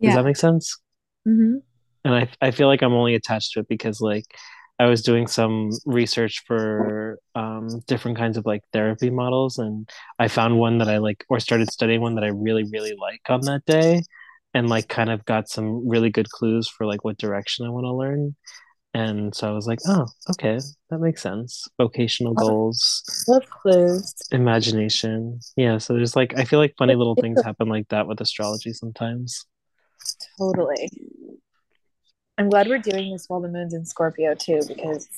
[0.00, 0.78] Does that make sense?
[1.26, 1.58] Mm-hmm.
[2.04, 4.26] And I I feel like I'm only attached to it because like
[4.78, 10.28] I was doing some research for um, different kinds of like therapy models, and I
[10.28, 13.40] found one that I like, or started studying one that I really really like on
[13.42, 14.02] that day,
[14.54, 17.84] and like kind of got some really good clues for like what direction I want
[17.84, 18.36] to learn.
[18.94, 20.58] And so I was like, oh, okay,
[20.90, 21.68] that makes sense.
[21.78, 24.14] Vocational goals, Love clues.
[24.30, 25.40] imagination.
[25.56, 28.72] Yeah, so there's like I feel like funny little things happen like that with astrology
[28.72, 29.46] sometimes.
[30.38, 30.90] Totally.
[32.38, 35.08] I'm glad we're doing this while the moon's in Scorpio too, because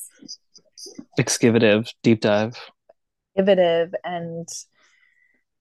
[1.18, 2.56] Excavative, deep dive.
[3.36, 4.48] innovative and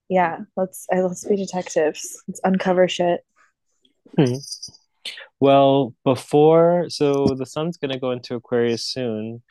[0.09, 2.21] yeah, let's let's be detectives.
[2.27, 3.21] Let's uncover shit.
[4.17, 4.35] Hmm.
[5.39, 9.43] Well, before, so the sun's going to go into Aquarius soon,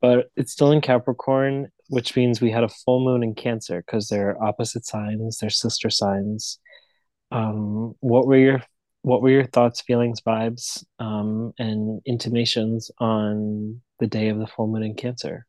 [0.00, 4.08] but it's still in Capricorn, which means we had a full moon in Cancer because
[4.08, 6.58] they're opposite signs, they're sister signs.
[7.30, 8.62] Um, what were your
[9.02, 14.66] what were your thoughts, feelings, vibes, um, and intimations on the day of the full
[14.66, 15.46] moon in Cancer?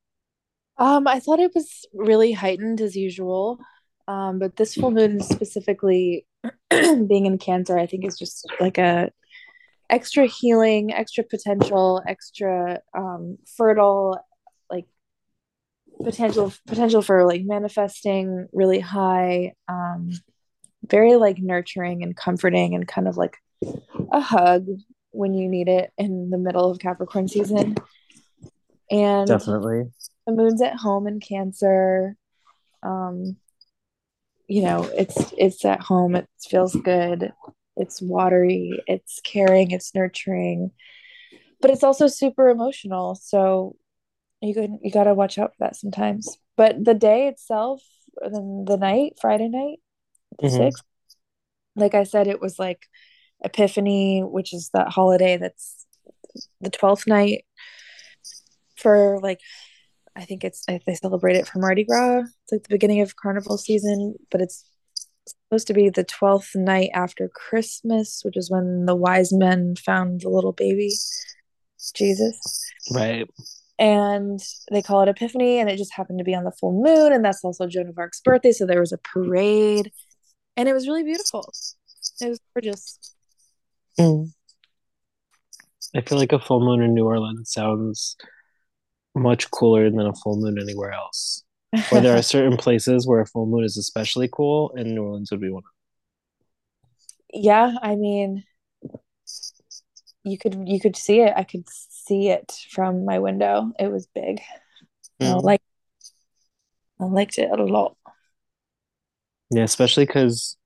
[0.77, 3.59] Um, I thought it was really heightened as usual.
[4.07, 6.25] Um, but this full moon specifically
[6.69, 9.11] being in Cancer, I think is just like a
[9.89, 14.19] extra healing, extra potential, extra um fertile,
[14.69, 14.85] like
[16.03, 20.11] potential potential for like manifesting really high, um,
[20.89, 23.37] very like nurturing and comforting and kind of like
[24.11, 24.67] a hug
[25.11, 27.75] when you need it in the middle of Capricorn season.
[28.89, 29.91] And Definitely.
[30.25, 32.15] the moon's at home in Cancer.
[32.83, 33.37] Um,
[34.47, 36.15] you know, it's it's at home.
[36.15, 37.33] It feels good.
[37.75, 38.81] It's watery.
[38.87, 39.71] It's caring.
[39.71, 40.71] It's nurturing,
[41.61, 43.15] but it's also super emotional.
[43.15, 43.75] So
[44.41, 46.37] you can you got to watch out for that sometimes.
[46.55, 47.83] But the day itself,
[48.21, 49.79] then the night, Friday night,
[50.41, 50.83] the hmm sixth,
[51.75, 52.87] like I said, it was like
[53.43, 55.85] Epiphany, which is that holiday that's
[56.61, 57.45] the twelfth night
[58.77, 59.39] for like
[60.15, 62.21] I think it's they celebrate it for Mardi Gras.
[62.21, 64.65] It's like the beginning of carnival season, but it's
[65.25, 70.21] supposed to be the 12th night after Christmas, which is when the wise men found
[70.21, 70.91] the little baby
[71.93, 72.65] Jesus.
[72.91, 73.29] Right.
[73.79, 74.39] And
[74.71, 77.23] they call it Epiphany, and it just happened to be on the full moon, and
[77.23, 79.91] that's also Joan of Arc's birthday, so there was a parade,
[80.57, 81.53] and it was really beautiful.
[82.19, 82.99] It was gorgeous.
[83.99, 84.31] Mm.
[85.95, 88.17] I feel like a full moon in New Orleans sounds
[89.15, 91.43] much cooler than a full moon anywhere else.
[91.91, 95.31] Or there are certain places where a full moon is especially cool, and New Orleans
[95.31, 95.63] would be one
[97.33, 98.43] yeah, I mean,
[100.23, 101.33] you could you could see it.
[101.35, 103.71] I could see it from my window.
[103.79, 104.41] It was big.
[105.19, 105.37] I them.
[105.39, 105.43] Mm.
[105.43, 105.61] like
[106.99, 107.95] I liked it a lot.
[109.49, 110.57] Yeah, especially because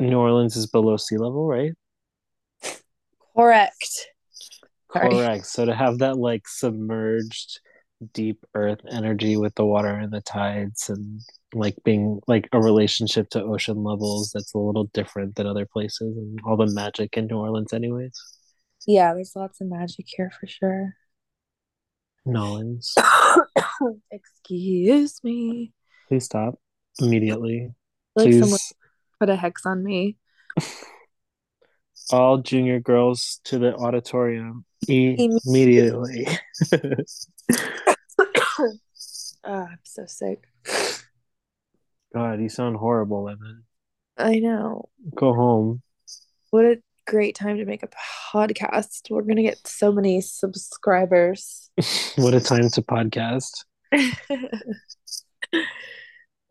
[0.00, 1.72] New Orleans is below sea level, right?
[3.36, 4.08] Correct.
[4.92, 5.10] Sorry.
[5.10, 5.46] Correct.
[5.46, 7.60] So to have that like submerged
[8.12, 11.20] deep earth energy with the water and the tides and
[11.54, 16.16] like being like a relationship to ocean levels that's a little different than other places
[16.16, 18.18] and all the magic in New Orleans anyways.
[18.86, 20.94] Yeah, there's lots of magic here for sure.
[22.24, 22.94] Nolans.
[24.10, 25.72] Excuse me.
[26.08, 26.58] Please stop
[27.00, 27.72] immediately.
[28.14, 28.72] Like someone Please
[29.20, 30.16] put a hex on me.
[32.10, 36.26] all junior girls to the auditorium immediately.
[39.48, 40.42] Ah, I'm so sick.
[42.12, 43.62] God, you sound horrible, Lemon.
[44.18, 44.88] I know.
[45.14, 45.82] Go home.
[46.50, 47.88] What a great time to make a
[48.32, 49.08] podcast.
[49.08, 51.70] We're gonna get so many subscribers.
[52.16, 53.64] what a time to podcast.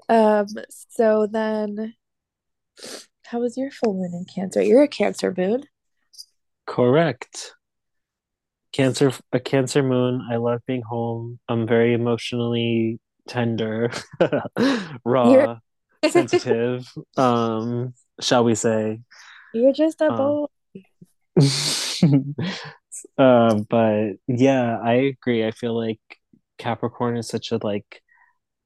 [0.10, 1.96] Um, so then
[3.26, 4.62] how was your full moon in Cancer?
[4.62, 5.64] You're a Cancer moon.
[6.66, 7.54] Correct.
[8.72, 10.28] Cancer, a Cancer moon.
[10.30, 11.40] I love being home.
[11.48, 13.90] I'm very emotionally tender,
[15.06, 15.58] raw,
[16.10, 16.86] sensitive,
[17.18, 19.00] um, shall we say.
[19.54, 20.48] you're just a Um,
[23.18, 25.46] uh, but yeah, I agree.
[25.46, 26.00] I feel like
[26.58, 28.02] Capricorn is such a like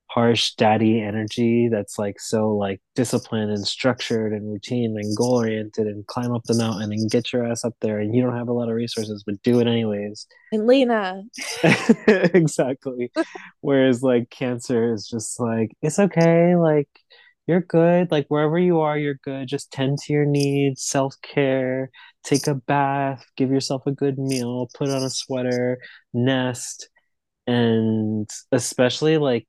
[0.09, 5.85] harsh daddy energy that's like so like disciplined and structured and routine and goal oriented
[5.85, 8.47] and climb up the mountain and get your ass up there and you don't have
[8.47, 10.25] a lot of resources but do it anyways.
[10.51, 11.21] And Lena,
[12.07, 13.11] exactly.
[13.61, 16.89] Whereas like cancer is just like it's okay like
[17.45, 19.47] you're good like wherever you are you're good.
[19.47, 21.91] Just tend to your needs self-care
[22.23, 25.77] take a bath give yourself a good meal put on a sweater
[26.13, 26.89] nest
[27.45, 29.47] and especially like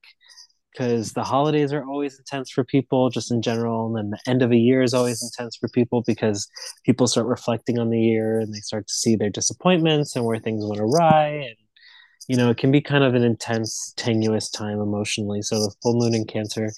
[0.73, 4.43] because the holidays are always intense for people just in general and then the end
[4.43, 6.49] of a year is always intense for people because
[6.85, 10.39] people start reflecting on the year and they start to see their disappointments and where
[10.39, 11.57] things went awry and
[12.29, 15.43] you know it can be kind of an intense tenuous time emotionally.
[15.43, 16.71] So the full moon in cancer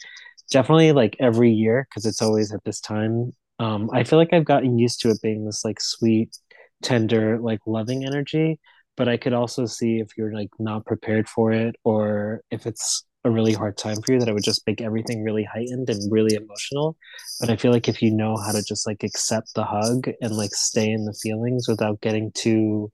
[0.53, 4.45] definitely like every year because it's always at this time um i feel like i've
[4.45, 6.37] gotten used to it being this like sweet
[6.83, 8.61] tender like loving energy
[8.97, 13.05] but i could also see if you're like not prepared for it or if it's
[13.25, 16.13] a really hard time for you that it would just make everything really heightened and
[16.13, 16.97] really emotional
[17.41, 20.37] but i feel like if you know how to just like accept the hug and
[20.37, 22.91] like stay in the feelings without getting too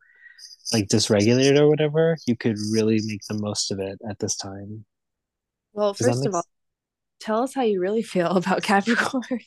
[0.72, 4.84] like dysregulated or whatever you could really make the most of it at this time
[5.72, 6.44] well, does first make of all,
[7.20, 9.40] tell us how you really feel about Capricorn.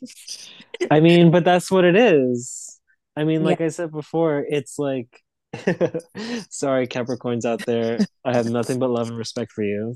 [0.89, 2.79] I mean, but that's what it is.
[3.15, 3.45] I mean, Yeah.
[3.45, 5.07] like I said before, it's like,
[6.49, 7.99] sorry, Capricorns out there.
[8.23, 9.95] I have nothing but love and respect for you.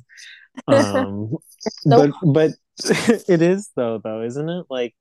[0.68, 1.36] Um,
[1.86, 2.52] but but
[3.28, 4.66] it is though, though, isn't it?
[4.70, 4.96] Like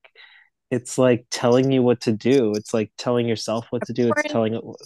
[0.71, 2.53] it's like telling you what to do.
[2.57, 4.13] It's like telling yourself what to do.
[4.15, 4.63] It's telling it.
[4.63, 4.77] Capricorn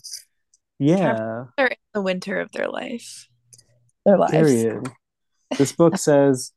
[0.79, 3.29] Yeah, are in the winter of their life.
[4.05, 4.33] Their lives.
[4.33, 4.89] period.
[5.57, 6.53] This book says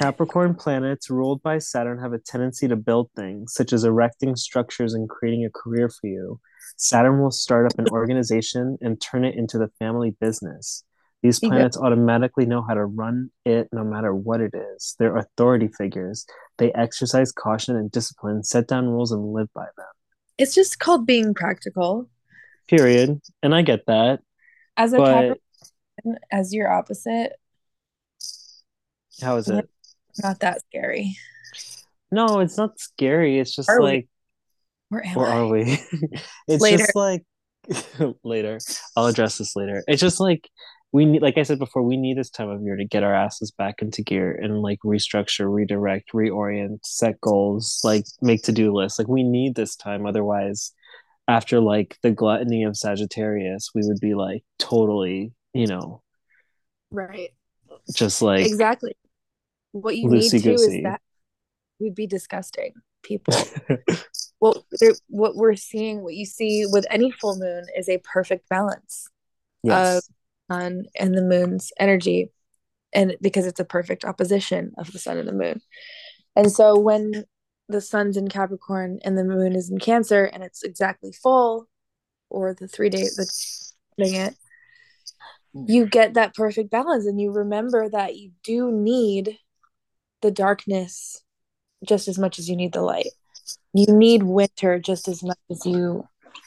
[0.00, 4.92] Capricorn planets ruled by Saturn have a tendency to build things, such as erecting structures
[4.92, 6.40] and creating a career for you.
[6.76, 10.84] Saturn will start up an organization and turn it into the family business.
[11.22, 14.94] These planets automatically know how to run it no matter what it is.
[14.98, 16.24] They're authority figures.
[16.58, 19.86] They exercise caution and discipline, set down rules, and live by them.
[20.38, 22.08] It's just called being practical.
[22.68, 23.20] Period.
[23.42, 24.20] And I get that.
[24.76, 25.38] As a But
[26.04, 27.32] Capricorn, as your opposite,
[29.20, 29.68] how is it?
[30.22, 31.16] not that scary.
[32.12, 33.38] No, it's not scary.
[33.40, 33.84] It's just Are we?
[33.86, 34.08] like
[34.88, 35.30] Where am Or I?
[35.38, 35.62] are we?
[36.48, 36.78] it's Later.
[36.78, 37.24] just like
[38.24, 38.58] later.
[38.96, 39.82] I'll address this later.
[39.88, 40.48] It's just like
[40.92, 43.14] we need, like I said before, we need this time of year to get our
[43.14, 48.72] asses back into gear and like restructure, redirect, reorient, set goals, like make to do
[48.72, 48.98] lists.
[48.98, 50.06] Like we need this time.
[50.06, 50.72] Otherwise,
[51.26, 56.02] after like the gluttony of Sagittarius, we would be like totally, you know,
[56.90, 57.30] Right.
[57.94, 58.96] just like Exactly.
[59.72, 61.02] What you need to is that
[61.80, 62.72] would be disgusting.
[63.02, 63.34] People.
[64.40, 64.64] Well,
[65.08, 69.08] what we're seeing, what you see with any full moon is a perfect balance
[69.64, 70.08] yes.
[70.50, 72.32] Sun and the moon's energy.
[72.92, 75.60] And because it's a perfect opposition of the sun and the moon.
[76.34, 77.24] And so when
[77.68, 81.68] the sun's in Capricorn and the moon is in Cancer and it's exactly full,
[82.30, 84.34] or the three days that's doing it,
[85.54, 89.38] you get that perfect balance and you remember that you do need
[90.22, 91.22] the darkness
[91.86, 93.08] just as much as you need the light.
[93.72, 96.04] You need winter just as much as you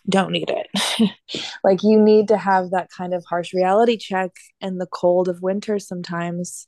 [0.09, 1.11] don't need it.
[1.63, 5.41] like you need to have that kind of harsh reality check and the cold of
[5.41, 6.67] winter sometimes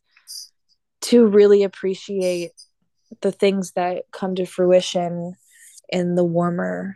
[1.02, 2.52] to really appreciate
[3.22, 5.36] the things that come to fruition
[5.90, 6.96] in the warmer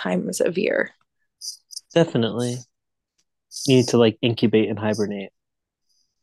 [0.00, 0.90] times of year.
[1.94, 2.58] Definitely.
[3.66, 5.30] You need to like incubate and hibernate.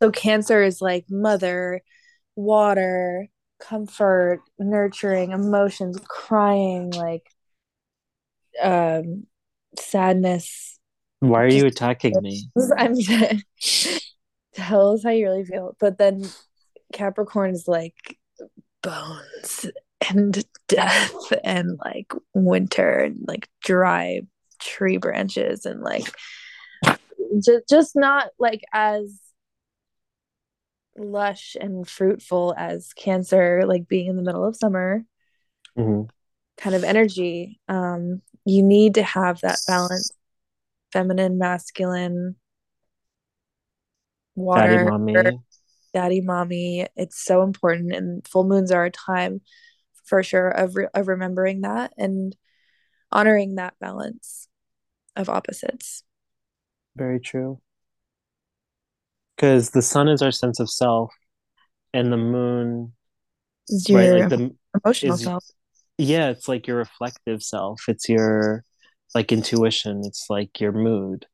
[0.02, 1.82] So cancer is like mother,
[2.36, 3.28] water,
[3.60, 7.30] comfort, nurturing, emotions, crying, like
[8.62, 9.26] um
[9.78, 10.80] sadness.
[11.20, 12.50] Why are Just- you attacking me?
[12.78, 12.96] I'm
[14.54, 15.76] tell us how you really feel.
[15.80, 16.24] But then
[16.94, 18.18] Capricorn is like
[18.82, 19.66] bones
[20.10, 24.22] and death and like winter and like dry
[24.60, 26.14] tree branches and like
[27.44, 29.20] just just not like as
[30.98, 35.06] lush and fruitful as cancer like being in the middle of summer
[35.78, 36.10] Mhm.
[36.58, 40.12] kind of energy um you need to have that balance
[40.92, 42.36] feminine masculine
[44.56, 45.40] Daddy, water mommy.
[45.94, 49.42] daddy mommy it's so important and full moons are a time
[50.06, 52.36] for sure of, re- of remembering that and
[53.12, 54.48] honoring that balance
[55.16, 56.04] of opposites
[56.96, 57.60] Very true.
[59.36, 61.14] Because the sun is our sense of self,
[61.94, 62.94] and the moon,
[63.70, 64.10] Is right?
[64.10, 65.46] your Like the emotional is self.
[66.00, 67.82] Yeah, it's like your reflective self.
[67.88, 68.64] It's your
[69.14, 70.02] like intuition.
[70.06, 71.26] It's like your mood,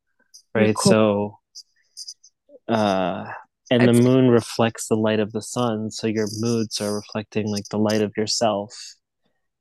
[0.53, 0.76] right?
[0.76, 0.91] core.
[0.91, 1.39] So
[2.68, 3.26] uh
[3.72, 7.66] and the moon reflects the light of the sun, so your moods are reflecting like
[7.70, 8.74] the light of yourself,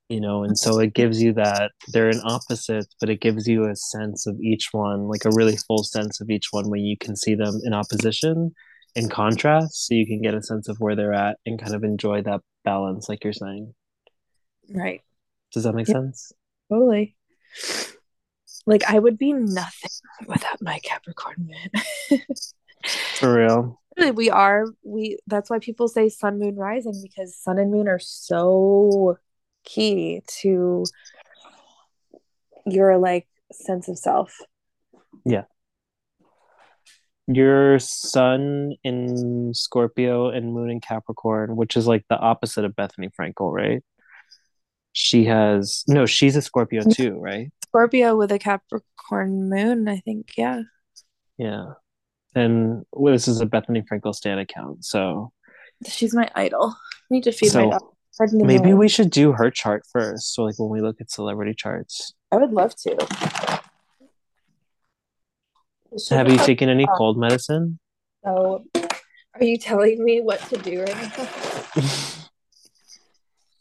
[0.09, 3.65] you know, and so it gives you that they're in opposites, but it gives you
[3.65, 6.95] a sense of each one, like a really full sense of each one when you
[6.99, 8.53] can see them in opposition,
[8.95, 11.83] in contrast, so you can get a sense of where they're at and kind of
[11.83, 13.73] enjoy that balance, like you're saying.
[14.69, 15.01] Right.
[15.51, 16.31] Does that make Yeah, sense?
[16.69, 17.15] totally.
[18.65, 19.89] Like I would be nothing
[20.27, 21.49] without my Capricorn
[22.09, 22.19] moon.
[23.15, 23.81] For real.
[24.13, 27.99] We are we that's why people say sun moon rising because sun and moon are
[27.99, 29.17] so
[29.63, 30.83] key to
[32.65, 34.37] your like sense of self.
[35.25, 35.43] Yeah.
[37.27, 43.09] Your sun in Scorpio and moon in Capricorn, which is like the opposite of Bethenny
[43.19, 43.83] Frankel, right?
[44.97, 47.51] She has no, she's a Scorpio too, right?
[47.67, 50.31] Scorpio with a Capricorn moon, I think.
[50.37, 50.61] Yeah.
[51.37, 51.73] Yeah.
[52.33, 54.85] And well, this is a Bethenny Frankel stan account.
[54.85, 55.33] So
[55.85, 56.77] She's my idol.
[56.77, 57.81] I need to feed my dog.
[57.81, 60.33] so Pardon the maybe we should do her chart first.
[60.33, 62.13] So like when we look at celebrity charts.
[62.31, 62.95] I would love to.
[66.11, 67.79] Have you taken any cold medicine?
[68.23, 68.63] So,
[69.33, 71.17] are you telling me what to do right
[71.75, 71.83] now?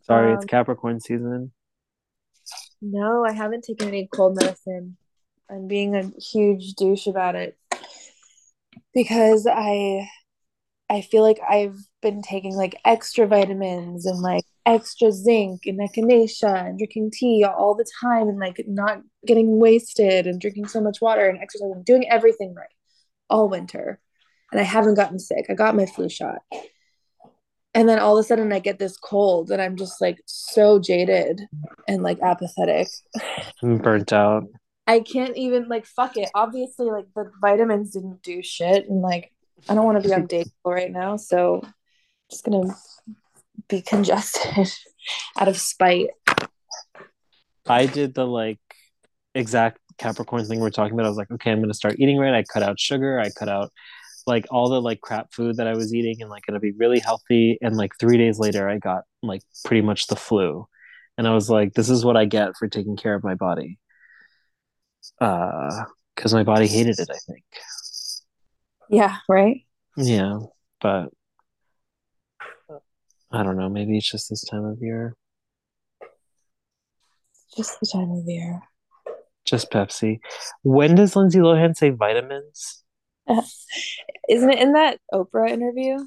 [0.05, 1.52] Sorry, it's Um, Capricorn season.
[2.82, 4.96] No, I haven't taken any cold medicine.
[5.50, 7.57] I'm being a huge douche about it
[8.92, 10.09] because I
[10.90, 16.68] I feel like I've been taking like extra vitamins and like extra zinc and echinacea
[16.68, 21.00] and drinking tea all the time and like not getting wasted and drinking so much
[21.00, 22.68] water and exercising, doing everything right
[23.30, 24.00] all winter.
[24.52, 25.46] And I haven't gotten sick.
[25.48, 26.40] I got my flu shot.
[27.75, 30.79] And then all of a sudden I get this cold and I'm just like so
[30.79, 31.43] jaded
[31.89, 32.89] and like apathetic.
[33.62, 34.45] I'm burnt out.
[34.87, 36.31] I can't even like fuck it.
[36.35, 39.33] Obviously, like the vitamins didn't do shit, and like
[39.68, 41.72] I don't want to be undateable right now, so I'm
[42.31, 42.75] just gonna
[43.68, 44.70] be congested
[45.39, 46.09] out of spite.
[47.66, 48.61] I did the like
[49.35, 51.07] exact Capricorn thing we're talking about.
[51.07, 52.35] I was like, okay, I'm gonna start eating right.
[52.35, 53.18] I cut out sugar.
[53.18, 53.72] I cut out
[54.27, 56.99] like all the like crap food that I was eating and like gonna be really
[56.99, 57.59] healthy.
[57.61, 60.66] And like three days later, I got like pretty much the flu,
[61.18, 63.79] and I was like, this is what I get for taking care of my body.
[65.20, 67.09] Uh, because my body hated it.
[67.11, 67.45] I think.
[68.89, 69.64] Yeah, right.
[69.97, 70.39] Yeah,
[70.81, 71.09] but
[73.33, 73.68] I don't know.
[73.68, 75.16] Maybe it's just this time of year.
[77.57, 78.62] Just the time of year.
[79.45, 80.20] Just Pepsi.
[80.62, 82.84] When does Lindsay Lohan say vitamins?
[84.29, 85.99] Isn't it in that Oprah interview?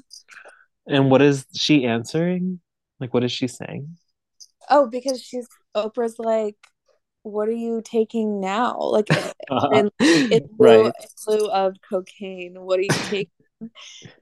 [0.86, 2.60] And what is she answering?
[3.00, 3.96] Like, what is she saying?
[4.70, 5.46] Oh, because she's
[5.76, 6.56] Oprah's like,
[7.22, 8.78] what are you taking now?
[8.78, 9.08] Like
[9.72, 10.86] in, in lieu, right.
[10.86, 10.92] in
[11.26, 13.30] lieu of cocaine, what are you taking?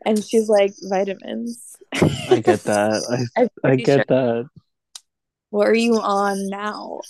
[0.05, 1.77] And she's like, vitamins.
[1.95, 3.29] I get that.
[3.37, 4.05] I I get sure.
[4.09, 4.49] that.
[5.51, 7.01] What are you on now?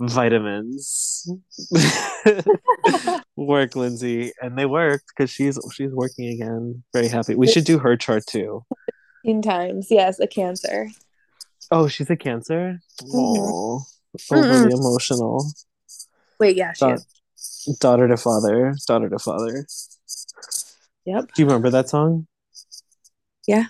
[0.00, 1.28] Vitamins
[3.36, 6.82] work, Lindsay, and they worked because she's she's working again.
[6.92, 7.34] Very happy.
[7.34, 8.64] We should do her chart too.
[9.24, 10.88] In times, yes, a cancer.
[11.70, 12.78] Oh, she's a Cancer.
[13.02, 13.10] Mhm.
[13.14, 13.82] Oh,
[14.30, 15.46] overly emotional.
[16.38, 17.06] Wait, yeah, she Da- is.
[17.80, 19.66] daughter to father, daughter to father.
[21.06, 22.26] Yep, Do you remember that song?
[23.46, 23.64] Yeah.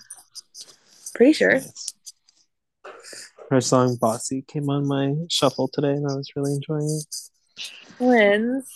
[1.14, 1.60] Pretty sure.
[3.50, 7.64] Her song "Bossy" came on my shuffle today, and I was really enjoying it.
[7.98, 8.68] Twins.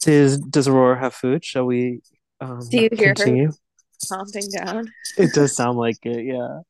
[0.00, 1.44] Does Does Aurora have food?
[1.44, 2.00] Shall we
[2.40, 3.14] um, Do you hear her?
[3.14, 3.52] continue?
[4.02, 4.90] Stomping down.
[5.16, 6.24] It does sound like it.
[6.24, 6.60] Yeah,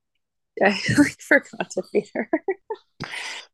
[0.62, 2.28] I like forgot to feed her.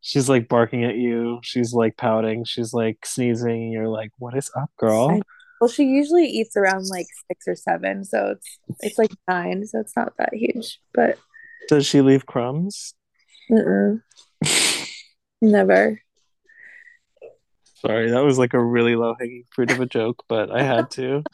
[0.01, 1.39] she's like barking at you.
[1.45, 2.45] She's like pouting.
[2.45, 3.71] She's like sneezing.
[3.71, 5.21] You're like, "What is up, girl?" I-
[5.61, 9.79] Well, she usually eats around like six or seven, so it's it's like nine, so
[9.81, 10.81] it's not that huge.
[10.93, 11.19] But
[11.69, 12.95] Does she leave crumbs?
[13.51, 14.01] Mm-mm,
[15.41, 16.01] never.
[17.75, 20.91] Sorry, that was like a really low hanging fruit of a joke, but I had
[20.93, 21.23] to.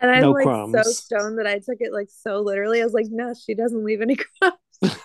[0.00, 2.80] And I'm No like so stoned that I took it like so literally.
[2.80, 4.56] I was like, no, she doesn't leave any crumbs.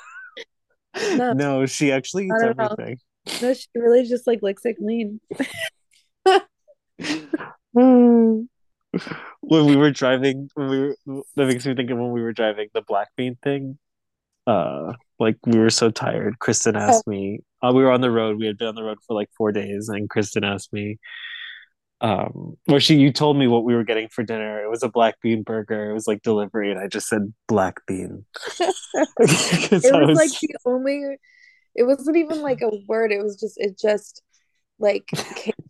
[1.16, 1.34] No.
[1.34, 2.74] no, she actually eats Not at all.
[2.74, 3.00] everything.
[3.42, 5.20] No, she really just like licks it clean.
[7.74, 8.48] when
[9.42, 10.96] we were driving when we were
[11.36, 13.80] that makes me think of when we were driving the black bean thing
[14.46, 16.40] uh like we were so tired.
[16.40, 18.38] Kristen asked me uh, we were on the road.
[18.38, 20.98] We had been on the road for like four days and kristen asked me
[22.02, 24.64] um or she you told me what we were getting for dinner.
[24.64, 25.90] It was a black bean burger.
[25.90, 28.26] It was like delivery and i just said black bean.
[28.60, 31.18] It i was like was the only
[31.76, 33.12] it wasn't even like a word.
[33.12, 34.22] It was just it just
[34.80, 35.10] like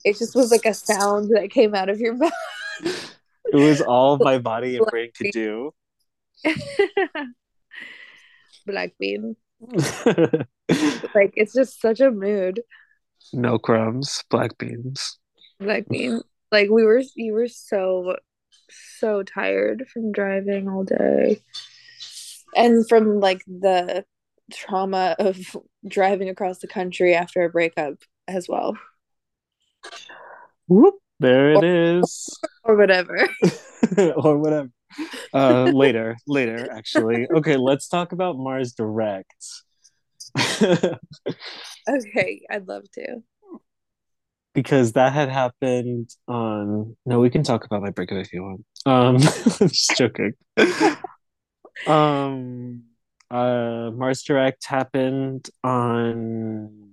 [0.04, 2.32] it just was like a sound that came out of your mouth.
[2.82, 5.72] it was all my body and brain could do
[8.66, 9.36] Black bean.
[11.16, 12.62] Like it's just such a mood.
[13.32, 15.20] no crumbs black beans
[15.60, 16.22] Black bean.
[16.52, 18.16] Like we were you were so
[19.00, 21.40] so tired from driving all day.
[22.56, 24.06] And from like the
[24.52, 25.38] trauma of
[25.88, 27.96] driving across the country after a breakup
[28.28, 28.78] as well.
[30.68, 32.30] Whoop, there it Or, is
[32.64, 33.28] or whatever.
[34.16, 34.70] or whatever
[35.34, 37.28] uh later later actually.
[37.36, 39.36] Okay let's talk about mars direct.
[41.90, 43.22] Okay, I'd love to.
[44.54, 48.66] because that had happened on no we can talk about my breakup if you want.
[48.86, 49.16] Um
[49.62, 50.34] I'm just joking.
[51.86, 52.84] Um
[53.30, 56.90] uh mars direct happened on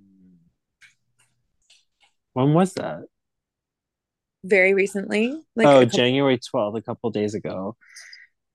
[2.33, 3.03] when was that
[4.45, 7.77] Very recently, like oh couple january 12th a couple days ago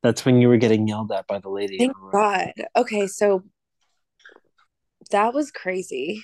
[0.01, 2.53] that's when you were getting yelled at by the lady Thank God.
[2.75, 3.43] Okay, so
[5.11, 6.23] that was crazy.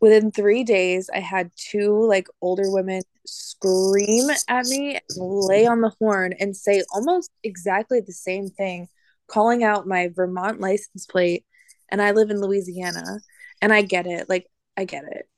[0.00, 5.92] Within three days, I had two like older women scream at me, lay on the
[6.00, 8.88] horn, and say almost exactly the same thing,
[9.28, 11.44] calling out my Vermont license plate.
[11.90, 13.20] And I live in Louisiana,
[13.60, 14.28] and I get it.
[14.28, 14.46] Like,
[14.76, 15.28] I get it.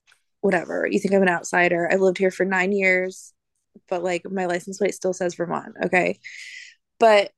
[0.43, 0.87] Whatever.
[0.87, 1.89] You think I'm an outsider.
[1.91, 3.33] I've lived here for nine years,
[3.89, 5.75] but like my license plate still says Vermont.
[5.87, 6.21] Okay.
[6.99, 7.33] But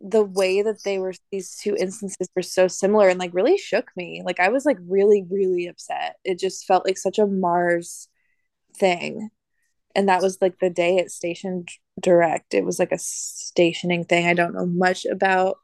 [0.00, 3.90] the way that they were these two instances were so similar and like really shook
[3.96, 4.22] me.
[4.24, 6.16] Like I was like really, really upset.
[6.24, 8.08] It just felt like such a Mars
[8.76, 9.30] thing.
[9.94, 11.64] And that was like the day at Station
[12.00, 12.54] direct.
[12.54, 14.26] It was like a stationing thing.
[14.26, 15.56] I don't know much about,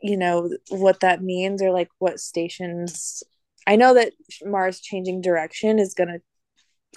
[0.00, 3.22] you know, what that means or like what stations.
[3.68, 4.14] I know that
[4.44, 6.20] Mars changing direction is going to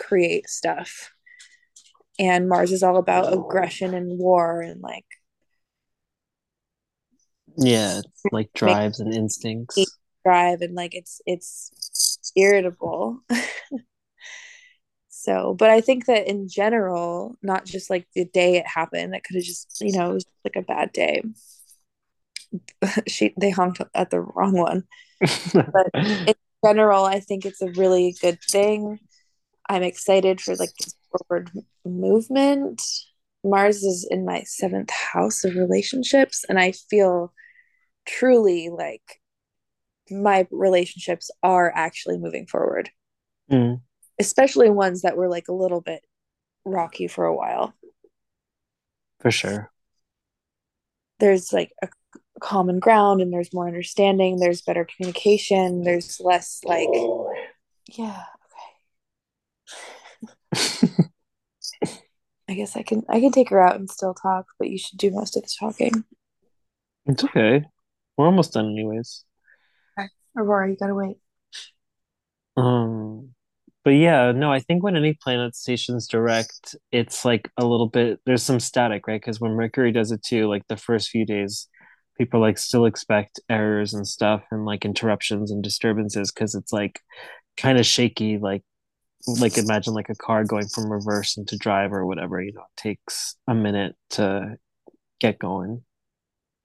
[0.01, 1.11] create stuff.
[2.17, 5.05] And Mars is all about aggression and war and like
[7.57, 7.99] yeah
[8.31, 13.19] like drives and instincts drive and like it's it's irritable.
[15.23, 19.23] So, but I think that in general, not just like the day it happened, that
[19.23, 21.21] could have just, you know, it was like a bad day.
[23.07, 24.83] she they honked at the wrong one.
[25.53, 28.99] But general, I think it's a really good thing.
[29.69, 31.51] I'm excited for like this forward
[31.85, 32.81] movement.
[33.43, 37.33] Mars is in my seventh house of relationships, and I feel
[38.07, 39.21] truly like
[40.11, 42.91] my relationships are actually moving forward,
[43.49, 43.81] Mm,
[44.19, 46.01] especially ones that were like a little bit
[46.65, 47.73] rocky for a while.
[49.19, 49.71] for sure
[51.19, 51.87] There's like a
[52.41, 56.89] common ground and there's more understanding, there's better communication, there's less like,
[57.87, 58.23] yeah,
[60.53, 60.87] okay.
[62.49, 64.97] I guess I can I can take her out and still talk, but you should
[64.99, 66.03] do most of the talking.
[67.05, 67.63] it's okay
[68.17, 69.23] we're almost done anyways
[69.97, 70.07] Okay.
[70.37, 71.17] Aurora, you gotta wait.
[72.57, 73.29] um
[73.83, 78.19] but yeah no i think when any planet stations direct it's like a little bit
[78.25, 81.67] there's some static right because when mercury does it too like the first few days
[82.17, 86.99] people like still expect errors and stuff and like interruptions and disturbances because it's like
[87.57, 88.63] kind of shaky like
[89.39, 92.81] like imagine like a car going from reverse into drive or whatever you know it
[92.81, 94.55] takes a minute to
[95.19, 95.83] get going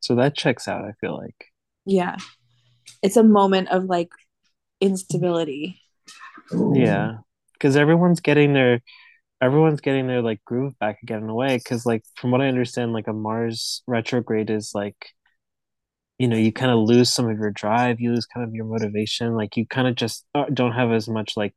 [0.01, 1.47] so that checks out i feel like
[1.85, 2.17] Yeah.
[3.03, 4.11] It's a moment of like
[4.81, 5.81] instability.
[6.75, 7.19] yeah
[7.55, 8.81] because everyone's getting their
[9.41, 12.47] everyone's getting their like groove back again in a way because like from what i
[12.49, 14.97] understand like a mars retrograde is like
[16.19, 18.65] you know you kind of lose some of your drive you lose kind of your
[18.65, 21.55] motivation like you kind of just uh, don't have as much like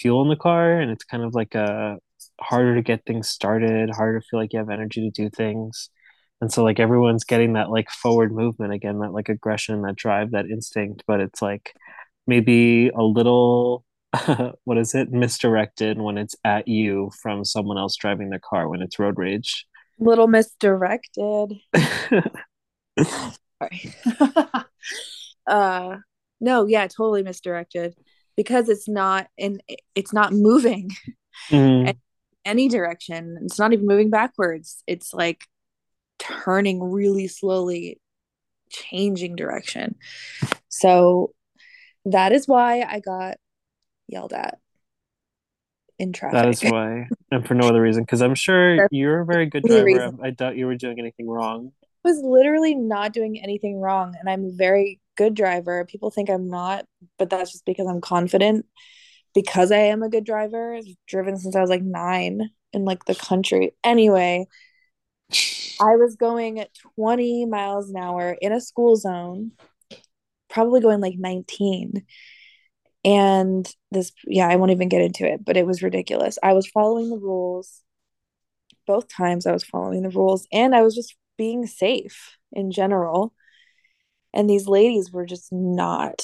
[0.00, 1.98] fuel in the car and it's kind of like a
[2.40, 5.90] harder to get things started harder to feel like you have energy to do things.
[6.40, 10.30] And so like everyone's getting that like forward movement again that like aggression that drive
[10.30, 11.74] that instinct but it's like
[12.26, 13.84] maybe a little
[14.64, 15.12] what is it?
[15.12, 19.66] misdirected when it's at you from someone else driving their car when it's road rage.
[19.98, 21.60] Little misdirected.
[23.62, 23.94] Sorry.
[25.46, 25.96] uh
[26.40, 27.94] no, yeah, totally misdirected
[28.36, 29.60] because it's not in
[29.94, 30.90] it's not moving
[31.50, 31.94] Mm, in
[32.44, 33.38] any direction.
[33.42, 34.84] It's not even moving backwards.
[34.86, 35.44] It's like
[36.18, 38.00] turning really slowly,
[38.70, 39.96] changing direction.
[40.68, 41.32] So
[42.04, 43.38] that is why I got
[44.06, 44.58] yelled at.
[45.98, 46.40] in traffic.
[46.40, 49.64] That is why, and for no other reason, because I'm sure you're a very good
[49.64, 50.12] driver.
[50.22, 51.72] I doubt you were doing anything wrong.
[52.02, 55.84] Was literally not doing anything wrong, and I'm a very good driver.
[55.84, 56.86] People think I'm not,
[57.18, 58.66] but that's just because I'm confident.
[59.34, 63.04] Because I am a good driver, I've driven since I was like nine in like
[63.04, 63.72] the country.
[63.84, 64.46] Anyway,
[65.80, 69.52] I was going at 20 miles an hour in a school zone,
[70.48, 72.04] probably going like 19.
[73.04, 76.38] And this, yeah, I won't even get into it, but it was ridiculous.
[76.42, 77.82] I was following the rules
[78.86, 79.46] both times.
[79.46, 83.32] I was following the rules and I was just being safe in general.
[84.34, 86.20] And these ladies were just not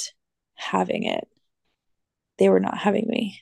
[0.57, 1.27] having it.
[2.37, 3.41] They were not having me.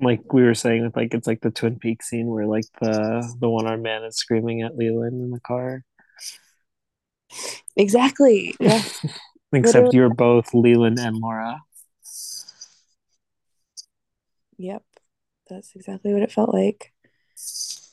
[0.00, 3.32] Like we were saying, with like it's like the Twin Peaks scene where like the
[3.38, 5.84] the one armed man is screaming at Leland in the car.
[7.76, 8.56] Exactly.
[8.60, 8.82] Yeah.
[9.52, 9.96] Except Literally.
[9.96, 11.62] you're both Leland and Laura.
[14.58, 14.82] Yep.
[15.48, 16.92] That's exactly what it felt like.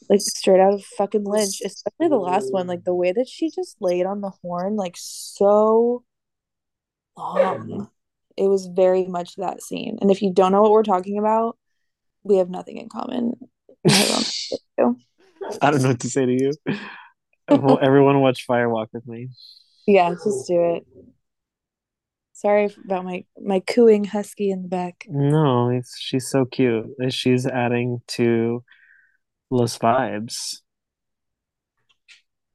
[0.10, 2.68] Like straight out of fucking Lynch, especially the last one.
[2.68, 6.03] Like the way that she just laid on the horn, like so
[7.18, 7.89] long.
[8.38, 9.97] It was very much that scene.
[9.99, 11.58] And if you don't know what we're talking about,
[12.24, 13.34] we have nothing in common.
[13.89, 14.24] I
[14.78, 14.97] don't
[15.62, 16.53] I don't know what to say to you.
[17.49, 19.30] Well, everyone watch Firewalk with me.
[19.86, 20.88] yeah, just do it.
[22.34, 25.05] Sorry about my my cooing husky in the back.
[25.08, 26.86] No, it's, she's so cute.
[27.10, 28.64] She's adding to
[29.49, 30.61] Los vibes.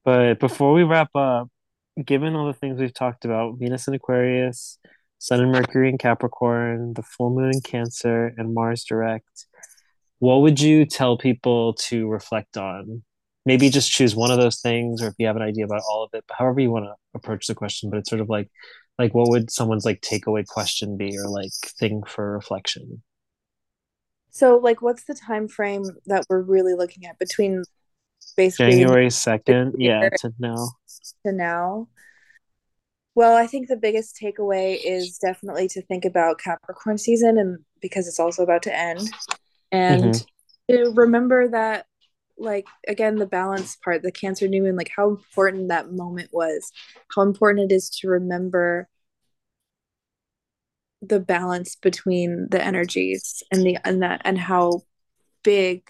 [0.05, 1.49] But before we wrap up,
[2.05, 4.79] given all the things we've talked about, Venus in Aquarius,
[5.19, 9.47] Sun and Mercury in Capricorn, the full moon in Cancer, and Mars direct,
[10.19, 13.03] what would you tell people to reflect on?
[13.47, 16.05] Maybe just choose one of those things, or if you have an idea about all
[16.05, 17.91] of it, however you want to approach the question.
[17.91, 18.49] But it's sort of like,
[18.99, 23.03] like what would someone's like takeaway question be, or like thing for reflection?
[24.33, 27.63] So, like, what's the time frame that we're really looking at between
[28.37, 30.69] basically January 2nd, yeah, to now.
[31.25, 31.89] to now?
[33.15, 38.09] Well, I think the biggest takeaway is definitely to think about Capricorn season and because
[38.09, 39.11] it's also about to end
[39.71, 40.19] and hmm
[40.71, 41.87] to remember that
[42.39, 46.73] like again the balance part, the Cancer new moon, like how important that moment was,
[47.15, 48.89] how important it is to remember
[51.03, 54.85] the balance between the energies and the and that and how
[55.43, 55.83] big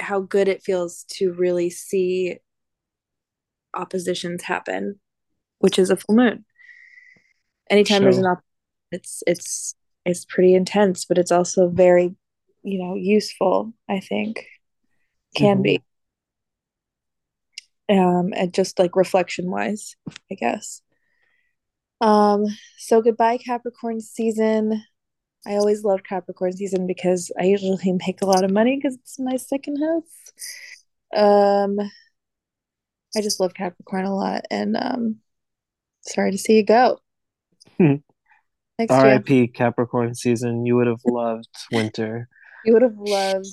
[0.00, 2.38] how good it feels to really see
[3.74, 5.00] oppositions happen,
[5.58, 6.44] which is a full moon.
[7.70, 8.26] Anytime there's an Sure.
[8.26, 8.40] op,
[8.92, 12.14] it's it's it's pretty intense, but it's also very,
[12.62, 13.72] you know, useful.
[13.88, 14.44] I think
[15.36, 15.82] can hmm be,
[17.88, 19.96] um, and just like reflection wise,
[20.30, 20.82] I guess.
[22.00, 22.46] Um,
[22.78, 24.82] so goodbye Capricorn season.
[25.46, 29.18] I always love Capricorn season because I usually make a lot of money because it's
[29.18, 30.32] my second house.
[31.14, 31.78] Um,
[33.16, 35.16] I just love Capricorn a lot, and um,
[36.02, 36.98] sorry to see you go
[38.78, 38.92] next.
[38.92, 40.66] RIP Capricorn season.
[40.66, 42.28] You would have loved winter.
[42.64, 43.46] You would have loved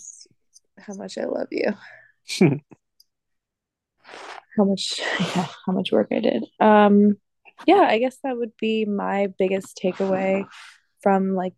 [0.80, 1.72] how much I love you,
[4.58, 6.46] how much, yeah, how much work I did.
[6.60, 7.18] Um,
[7.66, 10.46] yeah, I guess that would be my biggest takeaway
[11.02, 11.56] from like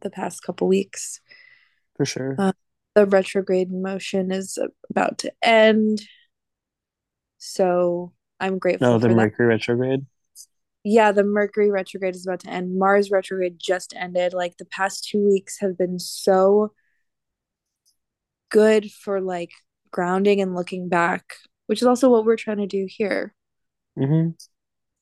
[0.00, 1.20] the past couple weeks.
[1.96, 2.36] For sure.
[2.38, 2.52] Uh,
[2.94, 4.58] the retrograde motion is
[4.90, 6.02] about to end,
[7.38, 9.16] so I'm No, grateful the for that.
[9.16, 10.06] Mercury retrograde.
[10.84, 12.78] Yeah, the Mercury retrograde is about to end.
[12.78, 14.32] Mars retrograde just ended.
[14.32, 16.72] Like the past two weeks have been so
[18.50, 19.50] good for like
[19.90, 21.34] grounding and looking back,
[21.66, 23.34] which is also what we're trying to do here.
[23.96, 24.30] hmm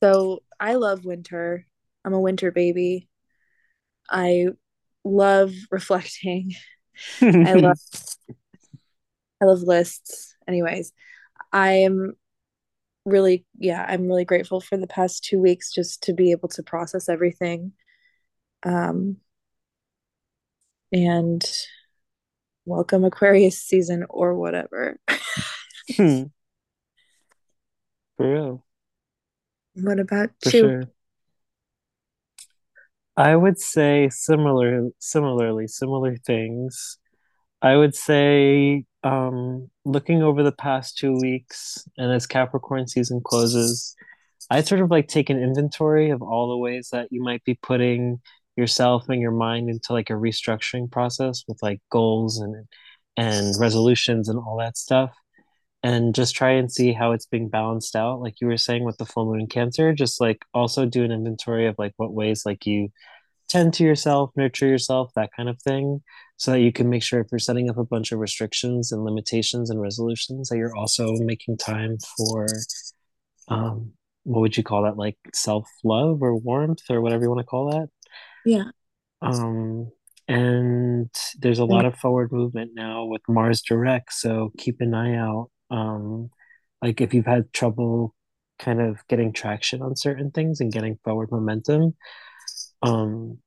[0.03, 1.67] So I love winter.
[2.05, 3.09] I'm a winter baby.
[4.11, 4.49] I
[5.05, 6.53] love reflecting.
[7.23, 7.79] I love
[9.41, 10.35] I love lists.
[10.49, 10.93] Anyways,
[11.53, 12.15] I am
[13.05, 16.63] really yeah, I'm really grateful for the past two weeks just to be able to
[16.63, 17.73] process everything.
[18.65, 19.19] Um
[20.93, 21.45] and
[22.65, 24.99] welcome Aquarius season or whatever.
[25.97, 26.31] For
[28.19, 28.66] real.
[29.77, 30.61] What about For you?
[30.61, 30.83] sure.
[33.17, 36.99] I would say similar, similarly, similar things.
[37.63, 43.97] I would say, um, looking over the past two weeks and as Capricorn season closes,
[44.51, 47.55] I'd sort of like take an inventory of all the ways that you might be
[47.63, 48.21] putting
[48.57, 52.67] yourself and your mind into like a restructuring process with like goals and
[53.17, 55.13] and resolutions and all that stuff.
[55.87, 58.21] And just try and see how it's being balanced out.
[58.21, 61.13] Like you were saying with the full moon in Cancer, just like also do an
[61.13, 62.89] inventory of like what ways like you
[63.49, 66.03] tend to yourself, nurture yourself, that kind of thing,
[66.39, 69.05] so that you can make sure if you're setting up a bunch of restrictions and
[69.05, 72.49] limitations and resolutions, that you're also making time for,
[73.47, 73.93] um,
[74.25, 74.97] what would you call that?
[74.97, 77.89] Like self love or warmth or whatever you want to call that.
[78.45, 78.71] Yeah.
[79.23, 79.93] Um,
[80.27, 85.15] and there's a lot of forward movement now with Mars Direct, so keep an eye
[85.15, 85.51] out.
[85.71, 86.31] Um,
[86.83, 88.15] like if you've had trouble
[88.59, 91.95] kind of getting traction on certain things and getting forward momentum,
[92.83, 93.39] um,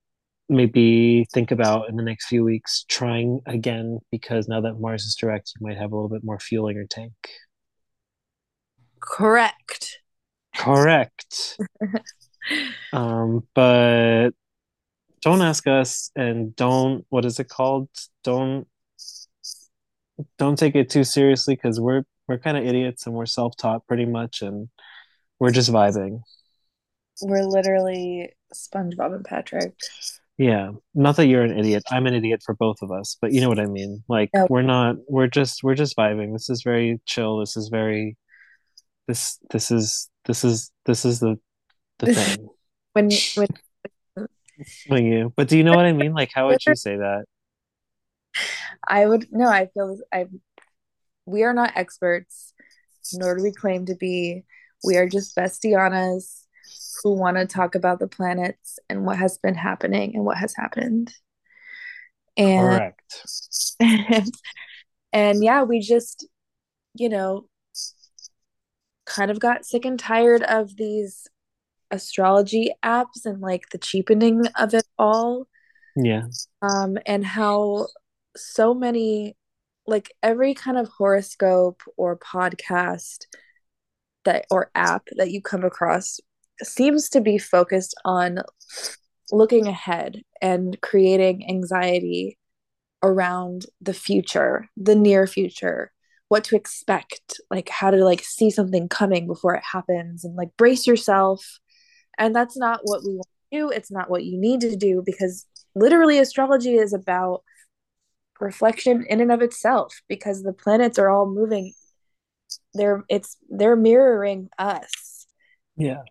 [0.49, 5.15] maybe think about in the next few weeks trying again because now that Mars is
[5.15, 7.13] direct, you might have a little bit more fuel in your tank.
[8.99, 9.99] Correct.
[10.55, 11.57] Correct.
[12.93, 14.31] um, but
[15.21, 17.89] don't ask us and don't what is it called?
[18.23, 18.67] Don't
[20.37, 24.05] don't take it too seriously because we're we're kind of idiots and we're self-taught pretty
[24.05, 24.69] much and
[25.39, 26.21] we're just vibing.
[27.21, 29.73] We're literally SpongeBob and Patrick.
[30.37, 31.83] Yeah, not that you're an idiot.
[31.91, 34.03] I'm an idiot for both of us, but you know what I mean.
[34.07, 34.95] Like we're not.
[35.09, 35.63] We're just.
[35.63, 36.31] We're just vibing.
[36.31, 37.39] This is very chill.
[37.39, 38.15] This is very.
[39.05, 39.37] This.
[39.49, 40.09] This is.
[40.25, 40.71] This is.
[40.85, 41.37] This is the.
[41.99, 42.47] The thing.
[42.93, 43.47] When when
[44.87, 45.33] When you.
[45.35, 46.13] But do you know what I mean?
[46.13, 47.25] Like, how would you say that?
[48.87, 50.27] I would no, I feel I
[51.25, 52.53] we are not experts,
[53.13, 54.43] nor do we claim to be.
[54.83, 56.45] We are just bestianas
[57.03, 60.55] who want to talk about the planets and what has been happening and what has
[60.55, 61.13] happened.
[62.37, 62.95] And
[63.79, 63.79] Correct.
[65.13, 66.27] and yeah, we just,
[66.95, 67.47] you know,
[69.05, 71.27] kind of got sick and tired of these
[71.91, 75.47] astrology apps and like the cheapening of it all.
[75.95, 76.27] Yeah.
[76.61, 77.87] Um, and how
[78.39, 79.35] so many,
[79.87, 83.25] like every kind of horoscope or podcast
[84.25, 86.19] that or app that you come across
[86.61, 88.39] seems to be focused on
[89.31, 92.37] looking ahead and creating anxiety
[93.01, 95.91] around the future, the near future,
[96.27, 100.49] what to expect, like how to like see something coming before it happens and like
[100.57, 101.59] brace yourself.
[102.17, 103.69] And that's not what we want to do.
[103.69, 107.43] It's not what you need to do because literally astrology is about
[108.39, 111.73] reflection in and of itself because the planets are all moving.
[112.73, 115.27] They're it's they're mirroring us.
[115.77, 116.01] Yeah.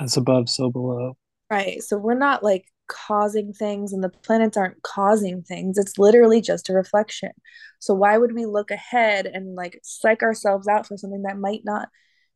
[0.00, 1.16] As above, so below.
[1.50, 1.82] right.
[1.82, 5.78] So we're not like causing things and the planets aren't causing things.
[5.78, 7.30] It's literally just a reflection.
[7.78, 11.62] So why would we look ahead and like psych ourselves out for something that might
[11.64, 11.88] not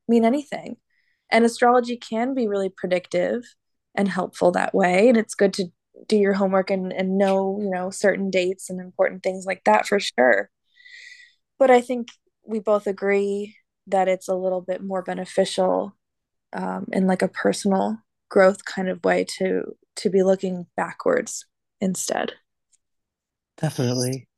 [0.07, 0.77] mean anything?
[1.31, 3.43] And astrology can be really predictive
[3.95, 5.67] and helpful that way and it's good to
[6.07, 9.87] do your homework and, and know you know certain dates and important things like that
[9.87, 10.51] for sure
[11.59, 12.09] but i think
[12.47, 13.55] we both agree
[13.87, 15.97] that it's a little bit more beneficial
[16.53, 19.63] um, in like a personal growth kind of way to
[19.97, 21.47] to be looking backwards
[21.81, 22.33] instead.
[23.61, 24.29] Definitely.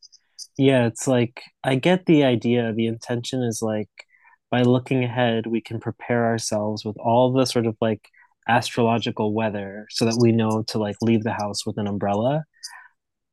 [0.57, 2.73] Yeah, it's like I get the idea.
[2.73, 3.91] The intention is like
[4.51, 8.09] by looking ahead, we can prepare ourselves with all the sort of like
[8.51, 12.45] astrological weather so that we know to like leave the house with an umbrella,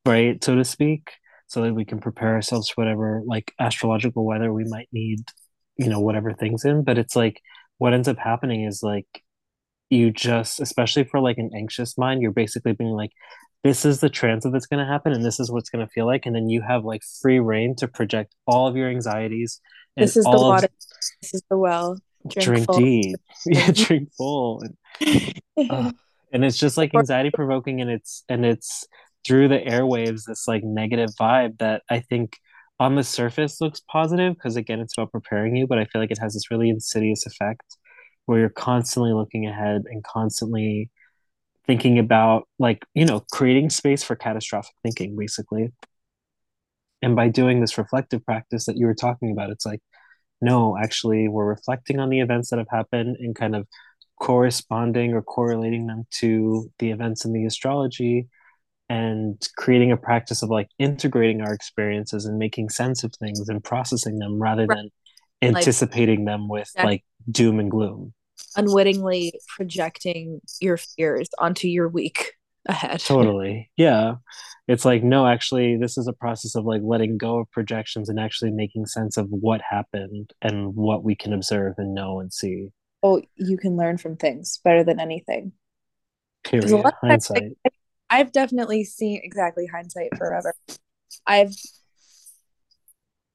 [0.05, 0.43] right?
[0.43, 1.11] So to speak,
[1.47, 5.19] so that we can prepare ourselves for whatever like astrological weather we might need,
[5.77, 6.83] you know, whatever things in.
[6.83, 7.41] But it's like
[7.77, 9.07] what ends up happening is like
[9.89, 13.11] you just, especially for like an anxious mind, you're basically being like,
[13.63, 16.05] this is the transit that's going to happen and this is what's going to feel
[16.05, 16.25] like.
[16.25, 19.61] And then you have like free reign to project all of your anxieties
[19.95, 20.61] This is the all of.
[21.21, 21.97] This is the well.
[22.31, 23.15] Drink drink deep.
[23.45, 24.61] Yeah, drink full.
[24.61, 25.91] And, uh,
[26.31, 28.85] and it's just like anxiety provoking and it's and it's
[29.25, 32.37] through the airwaves this like negative vibe that I think
[32.79, 36.11] on the surface looks positive because again it's about preparing you, but I feel like
[36.11, 37.77] it has this really insidious effect
[38.25, 40.91] where you're constantly looking ahead and constantly
[41.65, 45.69] thinking about like you know creating space for catastrophic thinking basically
[47.01, 49.81] and by doing this reflective practice that you were talking about it's like
[50.41, 53.67] no actually we're reflecting on the events that have happened and kind of
[54.19, 58.27] corresponding or correlating them to the events in the astrology
[58.89, 63.63] and creating a practice of like integrating our experiences and making sense of things and
[63.63, 64.75] processing them rather Right.
[64.77, 64.89] than
[65.53, 68.13] Like- anticipating them with That- like doom and gloom.
[68.55, 72.33] Unwittingly projecting your fears onto your week
[72.67, 72.99] ahead.
[72.99, 73.71] Totally.
[73.77, 74.15] Yeah.
[74.67, 78.19] It's like, no, actually, this is a process of like letting go of projections and
[78.19, 82.69] actually making sense of what happened and what we can observe and know and see.
[83.01, 85.53] Oh, you can learn from things better than anything.
[86.43, 86.83] Because a Period.
[86.83, 87.57] lot of times, like, Hindsight.
[88.09, 90.53] I've definitely seen exactly hindsight forever.
[91.25, 91.53] I've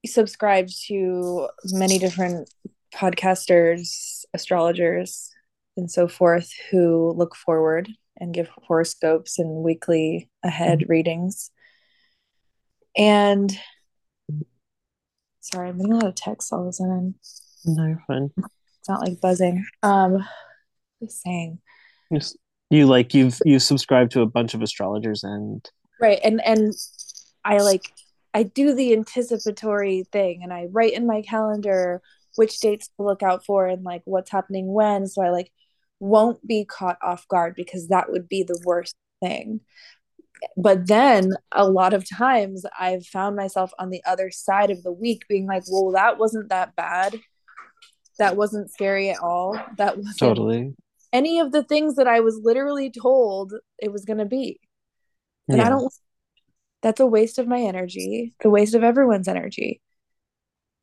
[0.04, 2.50] subscribed to many different
[2.94, 5.30] podcasters, astrologers,
[5.76, 7.88] and so forth who look forward
[8.22, 11.50] and give horoscopes and weekly ahead readings.
[12.96, 13.52] And
[15.40, 17.16] sorry, I'm getting a lot of texts all of a sudden.
[17.64, 18.30] No, you're fine.
[18.38, 19.64] It's not like buzzing.
[19.82, 20.24] Um,
[21.02, 21.58] just saying.
[22.70, 25.68] You like you've you subscribe to a bunch of astrologers and
[26.00, 26.20] Right.
[26.22, 26.72] And and
[27.44, 27.92] I like
[28.34, 32.02] I do the anticipatory thing and I write in my calendar
[32.36, 35.06] which dates to look out for and like what's happening when.
[35.06, 35.50] So I like
[36.02, 39.60] won't be caught off guard because that would be the worst thing.
[40.56, 44.92] But then a lot of times I've found myself on the other side of the
[44.92, 47.20] week being like, well, that wasn't that bad.
[48.18, 49.58] That wasn't scary at all.
[49.78, 50.74] That wasn't totally
[51.12, 54.58] any of the things that I was literally told it was going to be.
[55.48, 55.66] And yeah.
[55.66, 55.92] I don't,
[56.82, 59.80] that's a waste of my energy, the waste of everyone's energy.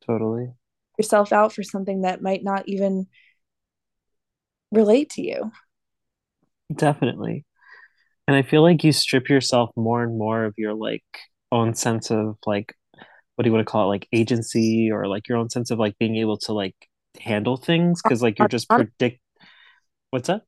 [0.06, 0.52] Totally.
[0.98, 3.06] Yourself out for something that might not even
[4.70, 5.52] relate to you.
[6.74, 7.44] Definitely.
[8.28, 11.04] And I feel like you strip yourself more and more of your like
[11.50, 12.74] own sense of like
[13.34, 15.78] what do you want to call it like agency or like your own sense of
[15.78, 16.76] like being able to like
[17.18, 19.18] handle things because like you're just predict
[20.10, 20.42] what's that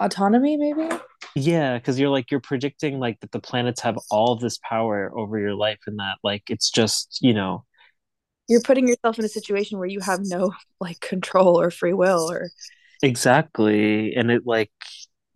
[0.00, 0.96] autonomy maybe
[1.34, 5.38] yeah because you're like you're predicting like that the planets have all this power over
[5.38, 7.64] your life and that like it's just you know
[8.48, 12.30] you're putting yourself in a situation where you have no like control or free will
[12.30, 12.50] or
[13.04, 14.70] exactly and it like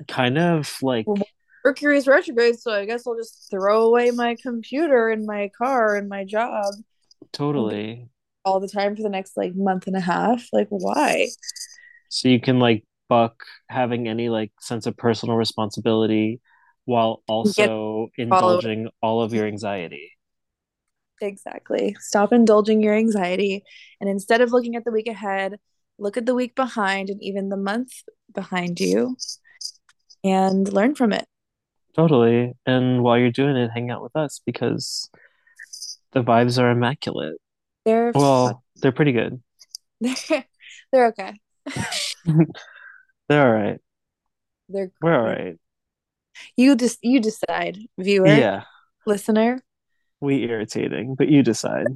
[0.07, 1.23] kind of like well,
[1.65, 6.09] mercury's retrograde so i guess i'll just throw away my computer and my car and
[6.09, 6.65] my job.
[7.33, 8.09] Totally.
[8.45, 10.49] All the time for the next like month and a half?
[10.53, 11.29] Like why?
[12.09, 16.41] So you can like buck having any like sense of personal responsibility
[16.85, 20.13] while also indulging all of your anxiety.
[21.21, 21.97] Exactly.
[22.01, 23.65] Stop indulging your anxiety
[24.01, 25.59] and instead of looking at the week ahead
[25.99, 27.93] look at the week behind and even the month
[28.33, 29.17] behind you
[30.25, 31.27] and learn from it.
[31.95, 32.55] Totally.
[32.67, 35.11] And while you're doing it hang out with us because
[36.13, 37.37] the vibes are immaculate.
[37.85, 38.57] They're well fun.
[38.77, 39.43] they're pretty good.
[40.01, 40.15] They're,
[40.93, 41.35] they're okay.
[43.29, 43.79] They're all right
[44.69, 45.57] they're we're all right
[46.57, 48.29] you just you decide viewer.
[48.29, 48.63] Yeah.
[49.07, 49.61] Listener.
[50.21, 51.87] We irritating but you decide.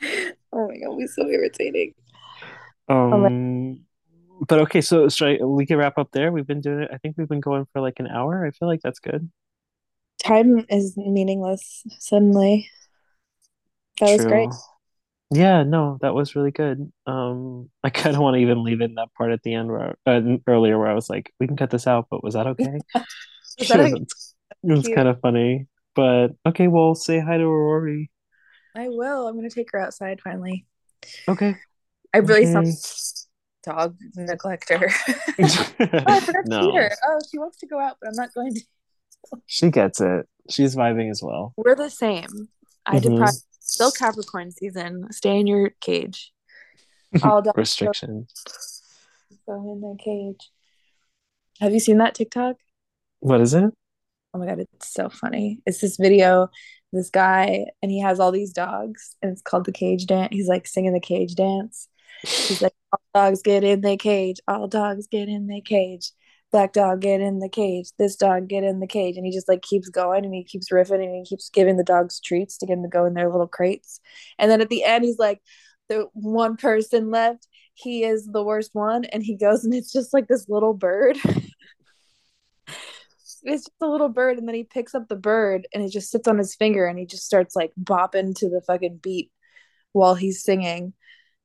[0.52, 1.94] Oh my god we're so irritating
[2.90, 3.80] um
[4.48, 6.32] but okay so should I, we can wrap up there.
[6.32, 8.46] We've been doing it i think we've been going for like an hour.
[8.46, 9.30] I feel like that's good.
[10.22, 12.70] Time is meaningless suddenly.
[14.00, 14.16] That True.
[14.16, 14.50] was great.
[15.32, 16.90] Yeah no that was really good.
[17.06, 19.96] Um i kind of want to even leave in that part at the end where
[20.06, 22.78] uh, earlier where i was like we can cut this out but was that okay?
[22.94, 23.04] It
[23.58, 23.94] was that okay?
[24.00, 28.10] it's, it's kind of funny but okay well say hi to rory
[28.74, 29.26] i will.
[29.26, 30.64] I'm gonna take her outside finally.
[31.28, 31.56] Okay
[32.14, 32.72] i really okay.
[33.64, 35.74] dog neglector oh,
[36.06, 36.60] i forgot no.
[36.60, 38.60] to feed her oh she wants to go out but i'm not going to
[39.46, 42.48] she gets it she's vibing as well we're the same
[42.86, 43.14] i mm-hmm.
[43.14, 43.34] deprive
[43.70, 45.10] still Capricorn season.
[45.12, 46.32] Stay in your cage.
[47.22, 48.26] All restriction.
[49.46, 50.50] Go, go in the cage.
[51.60, 52.56] Have you seen that TikTok?
[53.20, 53.72] What is it?
[54.32, 55.60] Oh my god, it's so funny.
[55.66, 56.48] It's this video,
[56.92, 60.28] this guy, and he has all these dogs, and it's called the cage dance.
[60.30, 61.88] He's like singing the cage dance.
[62.22, 64.40] He's like, all dogs get in the cage.
[64.46, 66.10] All dogs get in the cage.
[66.52, 67.90] Black dog get in the cage.
[67.98, 69.16] This dog get in the cage.
[69.16, 71.84] And he just like keeps going and he keeps riffing and he keeps giving the
[71.84, 74.00] dogs treats to get them to go in their little crates.
[74.38, 75.40] And then at the end he's like
[75.88, 79.04] the one person left he is the worst one.
[79.06, 81.18] And he goes and it's just like this little bird.
[83.42, 84.36] It's just a little bird.
[84.36, 86.98] And then he picks up the bird and it just sits on his finger and
[86.98, 89.32] he just starts like bopping to the fucking beat
[89.92, 90.92] while he's singing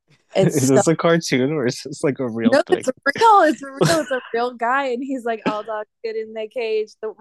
[0.36, 2.80] it's is this so, a cartoon or is this like a real no, thing?
[2.80, 3.42] It's real.
[3.42, 4.00] It's real.
[4.02, 7.14] It's a real guy, and he's like, "All dogs get in the cage." The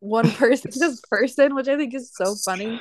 [0.00, 2.80] one person, this person, which I think is so funny.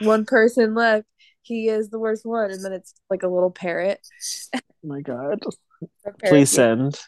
[0.00, 1.06] One person left.
[1.42, 4.00] He is the worst one, and then it's like a little parrot.
[4.54, 5.40] Oh my god!
[6.24, 6.98] Please send.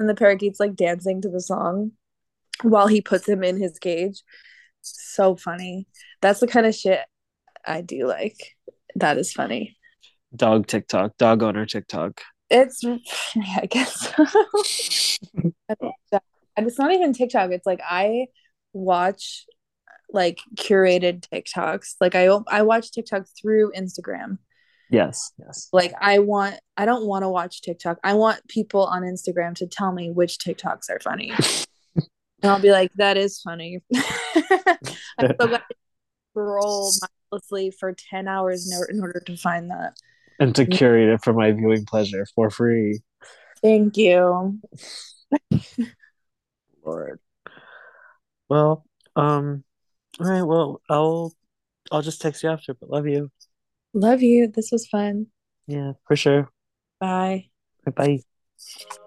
[0.00, 1.92] And the parakeet's like dancing to the song
[2.62, 4.22] while he puts him in his cage.
[4.80, 5.86] So funny.
[6.20, 7.00] That's the kind of shit
[7.66, 8.56] I do like.
[8.96, 9.76] That is funny
[10.34, 12.20] dog TikTok, dog owner TikTok.
[12.50, 12.98] It's yeah,
[13.62, 14.12] I guess.
[16.56, 17.50] and it's not even TikTok.
[17.50, 18.26] It's like I
[18.72, 19.46] watch
[20.10, 21.96] like curated TikToks.
[22.00, 24.38] Like I I watch TikTok through Instagram.
[24.90, 25.68] Yes, yes.
[25.72, 27.98] Like I want I don't want to watch TikTok.
[28.04, 31.32] I want people on Instagram to tell me which TikToks are funny.
[31.96, 32.04] and
[32.42, 33.80] I'll be like, that is funny.
[35.18, 35.62] I'm so glad
[36.34, 36.92] scroll
[37.32, 39.94] mindlessly for 10 hours in order to find that
[40.38, 43.00] and to curate it for my viewing pleasure for free.
[43.62, 44.60] Thank you.
[46.84, 47.18] Lord.
[48.48, 48.84] Well,
[49.16, 49.64] um,
[50.20, 51.32] all right, well, I'll
[51.90, 53.30] I'll just text you after, but love you.
[53.94, 54.48] Love you.
[54.48, 55.28] This was fun.
[55.66, 56.50] Yeah, for sure.
[57.00, 57.48] Bye.
[57.84, 58.98] Bye bye.